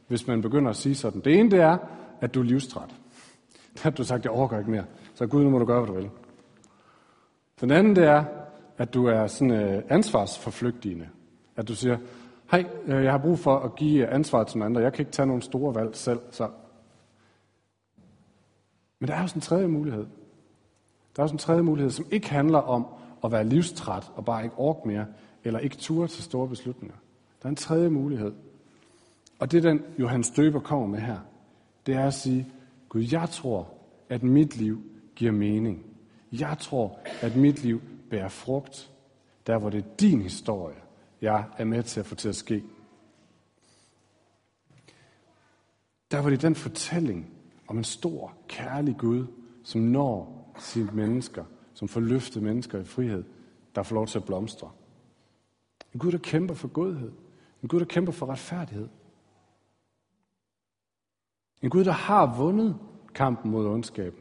hvis 0.07 0.27
man 0.27 0.41
begynder 0.41 0.69
at 0.69 0.75
sige 0.75 0.95
sådan. 0.95 1.21
Det 1.21 1.39
ene 1.39 1.51
det 1.51 1.59
er, 1.59 1.77
at 2.21 2.33
du 2.33 2.39
er 2.39 2.43
livstræt. 2.43 2.95
Der 3.73 3.79
har 3.83 3.89
du 3.89 4.03
sagt, 4.03 4.23
jeg 4.23 4.31
overgår 4.31 4.57
ikke 4.57 4.71
mere. 4.71 4.85
Så 5.13 5.27
Gud, 5.27 5.43
nu 5.43 5.49
må 5.49 5.59
du 5.59 5.65
gøre, 5.65 5.85
hvad 5.85 5.95
du 5.95 6.01
vil. 6.01 6.09
Den 7.61 7.71
anden 7.71 7.95
det 7.95 8.03
er, 8.03 8.23
at 8.77 8.93
du 8.93 9.05
er 9.05 9.27
sådan 9.27 9.51
øh, 9.51 9.83
ansvarsforflygtigende. 9.89 11.09
At 11.55 11.67
du 11.67 11.75
siger, 11.75 11.97
hej, 12.51 12.65
øh, 12.85 13.03
jeg 13.03 13.11
har 13.11 13.17
brug 13.17 13.39
for 13.39 13.59
at 13.59 13.75
give 13.75 14.07
ansvar 14.07 14.43
til 14.43 14.57
nogle 14.57 14.65
andre. 14.65 14.81
Jeg 14.81 14.93
kan 14.93 15.01
ikke 15.01 15.11
tage 15.11 15.25
nogle 15.25 15.41
store 15.41 15.75
valg 15.75 15.95
selv, 15.95 16.19
så 16.31 16.49
men 18.99 19.07
der 19.07 19.15
er 19.15 19.21
også 19.21 19.35
en 19.35 19.41
tredje 19.41 19.67
mulighed. 19.67 20.05
Der 21.15 21.21
er 21.21 21.23
også 21.23 21.33
en 21.33 21.39
tredje 21.39 21.63
mulighed, 21.63 21.91
som 21.91 22.05
ikke 22.11 22.29
handler 22.29 22.59
om 22.59 22.85
at 23.23 23.31
være 23.31 23.43
livstræt 23.43 24.11
og 24.15 24.25
bare 24.25 24.43
ikke 24.43 24.57
orke 24.57 24.87
mere, 24.87 25.05
eller 25.43 25.59
ikke 25.59 25.77
ture 25.77 26.07
til 26.07 26.23
store 26.23 26.47
beslutninger. 26.47 26.97
Der 27.41 27.45
er 27.45 27.49
en 27.49 27.55
tredje 27.55 27.89
mulighed. 27.89 28.33
Og 29.39 29.51
det 29.51 29.65
er 29.65 29.69
den, 29.69 29.81
Johannes 29.99 30.29
Døber 30.29 30.59
kommer 30.59 30.87
med 30.87 30.99
her. 30.99 31.17
Det 31.85 31.95
er 31.95 32.07
at 32.07 32.13
sige, 32.13 32.47
Gud, 32.89 33.01
jeg 33.11 33.29
tror, 33.29 33.67
at 34.09 34.23
mit 34.23 34.57
liv 34.57 34.81
giver 35.15 35.31
mening. 35.31 35.85
Jeg 36.31 36.57
tror, 36.59 36.99
at 37.21 37.35
mit 37.35 37.63
liv 37.63 37.81
bærer 38.09 38.29
frugt, 38.29 38.91
der 39.47 39.57
hvor 39.57 39.69
det 39.69 39.77
er 39.77 39.95
din 39.99 40.21
historie, 40.21 40.75
jeg 41.21 41.45
er 41.57 41.65
med 41.65 41.83
til 41.83 41.99
at 41.99 42.05
få 42.05 42.15
til 42.15 42.29
at 42.29 42.35
ske. 42.35 42.63
Der 46.11 46.19
var 46.19 46.29
det 46.29 46.41
den 46.41 46.55
fortælling, 46.55 47.31
om 47.67 47.77
en 47.77 47.83
stor, 47.83 48.33
kærlig 48.47 48.97
Gud, 48.97 49.27
som 49.63 49.81
når 49.81 50.53
sine 50.59 50.91
mennesker, 50.93 51.45
som 51.73 51.87
får 51.87 51.99
løftet 51.99 52.43
mennesker 52.43 52.79
i 52.79 52.83
frihed, 52.83 53.23
der 53.75 53.83
får 53.83 53.95
lov 53.95 54.07
til 54.07 54.19
at 54.19 54.25
blomstre. 54.25 54.71
En 55.93 55.99
Gud, 55.99 56.11
der 56.11 56.17
kæmper 56.17 56.55
for 56.55 56.67
godhed. 56.67 57.11
En 57.63 57.69
Gud, 57.69 57.79
der 57.79 57.85
kæmper 57.85 58.11
for 58.11 58.25
retfærdighed. 58.25 58.87
En 61.61 61.69
Gud, 61.69 61.83
der 61.83 61.91
har 61.91 62.37
vundet 62.37 62.77
kampen 63.13 63.51
mod 63.51 63.67
ondskaben. 63.67 64.19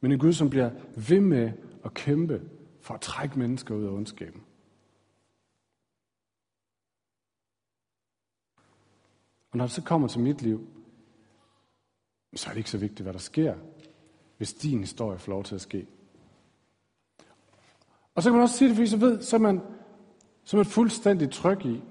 Men 0.00 0.12
en 0.12 0.18
Gud, 0.18 0.32
som 0.32 0.50
bliver 0.50 0.70
ved 1.08 1.20
med 1.20 1.52
at 1.84 1.94
kæmpe 1.94 2.42
for 2.80 2.94
at 2.94 3.00
trække 3.00 3.38
mennesker 3.38 3.74
ud 3.74 3.84
af 3.84 3.90
ondskaben. 3.90 4.45
Og 9.56 9.58
når 9.58 9.64
det 9.64 9.74
så 9.74 9.82
kommer 9.82 10.08
til 10.08 10.20
mit 10.20 10.42
liv, 10.42 10.68
så 12.34 12.48
er 12.48 12.52
det 12.52 12.58
ikke 12.58 12.70
så 12.70 12.78
vigtigt, 12.78 13.02
hvad 13.02 13.12
der 13.12 13.18
sker, 13.18 13.54
hvis 14.36 14.54
din 14.54 14.80
historie 14.80 15.18
får 15.18 15.32
lov 15.32 15.44
til 15.44 15.54
at 15.54 15.60
ske. 15.60 15.86
Og 18.14 18.22
så 18.22 18.28
kan 18.30 18.34
man 18.34 18.42
også 18.42 18.56
sige 18.56 18.68
det, 18.68 18.76
fordi 18.76 18.88
så 18.88 18.96
ved, 18.96 19.22
så 19.22 19.36
er 19.36 19.40
man, 19.40 19.60
så 20.44 20.56
er 20.56 20.58
man 20.58 20.66
fuldstændig 20.66 21.30
tryg 21.30 21.66
i, 21.66 21.82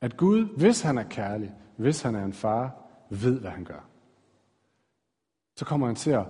at 0.00 0.16
Gud, 0.16 0.56
hvis 0.56 0.80
han 0.80 0.98
er 0.98 1.02
kærlig, 1.02 1.54
hvis 1.76 2.02
han 2.02 2.14
er 2.14 2.24
en 2.24 2.32
far, 2.32 2.76
ved, 3.10 3.40
hvad 3.40 3.50
han 3.50 3.64
gør. 3.64 3.88
Så 5.56 5.64
kommer 5.64 5.86
han 5.86 5.96
til 5.96 6.10
at 6.10 6.26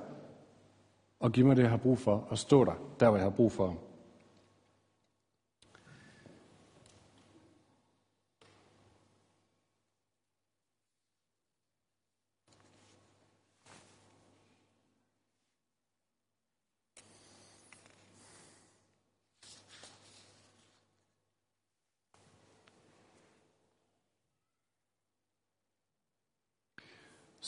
og 1.20 1.32
give 1.32 1.46
mig 1.46 1.56
det, 1.56 1.62
jeg 1.62 1.70
har 1.70 1.76
brug 1.76 1.98
for, 1.98 2.16
og 2.28 2.38
stå 2.38 2.64
der, 2.64 2.74
der 3.00 3.08
hvor 3.08 3.16
jeg 3.16 3.26
har 3.26 3.30
brug 3.30 3.52
for 3.52 3.66
ham. 3.66 3.78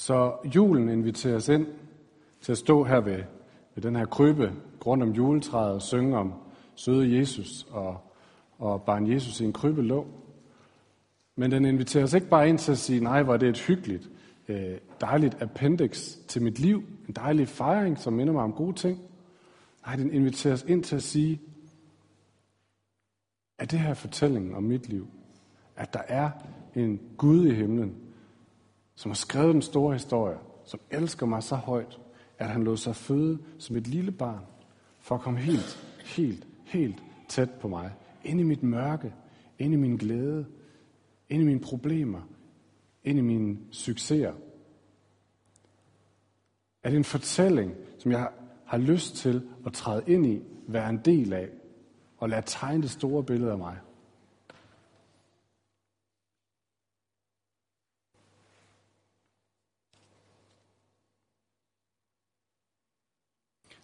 Så 0.00 0.36
julen 0.54 0.88
inviteres 0.88 1.48
ind 1.48 1.66
til 2.40 2.52
at 2.52 2.58
stå 2.58 2.84
her 2.84 3.00
ved, 3.00 3.22
ved 3.74 3.82
den 3.82 3.96
her 3.96 4.06
krybbe 4.06 4.52
rundt 4.86 5.02
om 5.02 5.10
juletræet 5.10 5.74
og 5.74 5.82
synge 5.82 6.16
om 6.16 6.32
søde 6.74 7.18
Jesus 7.18 7.66
og, 7.70 8.00
og 8.58 8.82
barn 8.82 9.12
Jesus 9.12 9.40
i 9.40 9.44
en 9.44 9.52
krybbe 9.52 9.82
lå. 9.82 10.06
Men 11.36 11.50
den 11.50 11.64
inviterer 11.64 12.04
os 12.04 12.14
ikke 12.14 12.28
bare 12.28 12.48
ind 12.48 12.58
til 12.58 12.72
at 12.72 12.78
sige, 12.78 13.00
nej, 13.00 13.22
hvor 13.22 13.32
er 13.34 13.36
det 13.36 13.48
et 13.48 13.60
hyggeligt, 13.60 14.10
øh, 14.48 14.78
dejligt 15.00 15.42
appendix 15.42 16.16
til 16.28 16.42
mit 16.42 16.58
liv, 16.58 16.82
en 17.08 17.14
dejlig 17.14 17.48
fejring, 17.48 17.98
som 17.98 18.12
minder 18.12 18.32
mig 18.32 18.42
om 18.42 18.52
gode 18.52 18.76
ting. 18.76 18.98
Nej, 19.86 19.96
den 19.96 20.12
inviterer 20.12 20.54
os 20.54 20.64
ind 20.68 20.84
til 20.84 20.96
at 20.96 21.02
sige, 21.02 21.40
at 23.58 23.70
det 23.70 23.78
her 23.78 23.94
fortællingen 23.94 24.54
om 24.54 24.62
mit 24.62 24.88
liv, 24.88 25.06
at 25.76 25.94
der 25.94 26.02
er 26.08 26.30
en 26.74 27.00
Gud 27.16 27.46
i 27.46 27.54
himlen, 27.54 28.09
som 29.00 29.10
har 29.10 29.14
skrevet 29.14 29.54
den 29.54 29.62
store 29.62 29.92
historie, 29.92 30.38
som 30.64 30.80
elsker 30.90 31.26
mig 31.26 31.42
så 31.42 31.56
højt, 31.56 32.00
at 32.38 32.48
han 32.48 32.64
lod 32.64 32.76
sig 32.76 32.96
føde 32.96 33.38
som 33.58 33.76
et 33.76 33.86
lille 33.86 34.12
barn, 34.12 34.40
for 34.98 35.14
at 35.14 35.20
komme 35.20 35.38
helt, 35.38 35.86
helt, 36.04 36.46
helt 36.64 37.02
tæt 37.28 37.50
på 37.50 37.68
mig. 37.68 37.92
Ind 38.24 38.40
i 38.40 38.42
mit 38.42 38.62
mørke, 38.62 39.14
ind 39.58 39.74
i 39.74 39.76
min 39.76 39.96
glæde, 39.96 40.46
ind 41.28 41.42
i 41.42 41.44
mine 41.44 41.60
problemer, 41.60 42.20
ind 43.04 43.18
i 43.18 43.22
mine 43.22 43.58
succeser. 43.70 44.32
Er 46.82 46.90
det 46.90 46.96
en 46.96 47.04
fortælling, 47.04 47.74
som 47.98 48.12
jeg 48.12 48.28
har 48.66 48.78
lyst 48.78 49.16
til 49.16 49.48
at 49.66 49.72
træde 49.72 50.02
ind 50.06 50.26
i, 50.26 50.42
være 50.68 50.90
en 50.90 51.00
del 51.04 51.32
af, 51.32 51.48
og 52.18 52.28
lade 52.28 52.42
tegne 52.46 52.82
det 52.82 52.90
store 52.90 53.24
billede 53.24 53.52
af 53.52 53.58
mig? 53.58 53.76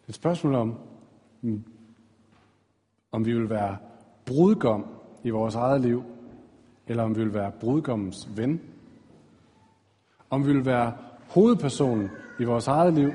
Et 0.08 0.14
spørgsmål 0.14 0.54
om, 0.54 0.78
mm, 1.40 1.64
om 3.12 3.26
vi 3.26 3.32
vil 3.32 3.50
være 3.50 3.76
brudgom 4.24 4.86
i 5.24 5.30
vores 5.30 5.54
eget 5.54 5.80
liv, 5.80 6.04
eller 6.86 7.02
om 7.02 7.16
vi 7.16 7.20
vil 7.20 7.34
være 7.34 7.52
brudgommens 7.60 8.28
ven. 8.36 8.60
Om 10.30 10.46
vi 10.46 10.52
vil 10.52 10.64
være 10.64 10.92
hovedpersonen 11.28 12.10
i 12.40 12.44
vores 12.44 12.66
eget 12.66 12.94
liv, 12.94 13.12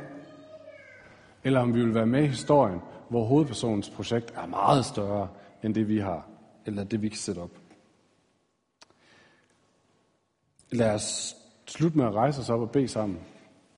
eller 1.43 1.59
om 1.59 1.75
vi 1.75 1.81
vil 1.81 1.95
være 1.95 2.05
med 2.05 2.23
i 2.23 2.27
historien, 2.27 2.79
hvor 3.09 3.25
hovedpersonens 3.25 3.89
projekt 3.89 4.31
er 4.35 4.45
meget 4.45 4.85
større 4.85 5.27
end 5.63 5.73
det, 5.73 5.87
vi 5.87 5.97
har, 5.99 6.27
eller 6.65 6.83
det, 6.83 7.01
vi 7.01 7.09
kan 7.09 7.17
sætte 7.17 7.39
op. 7.39 7.51
Lad 10.71 10.93
os 10.93 11.35
slutte 11.67 11.97
med 11.97 12.05
at 12.05 12.13
rejse 12.13 12.41
os 12.41 12.49
op 12.49 12.61
og 12.61 12.71
bede 12.71 12.87
sammen. 12.87 13.19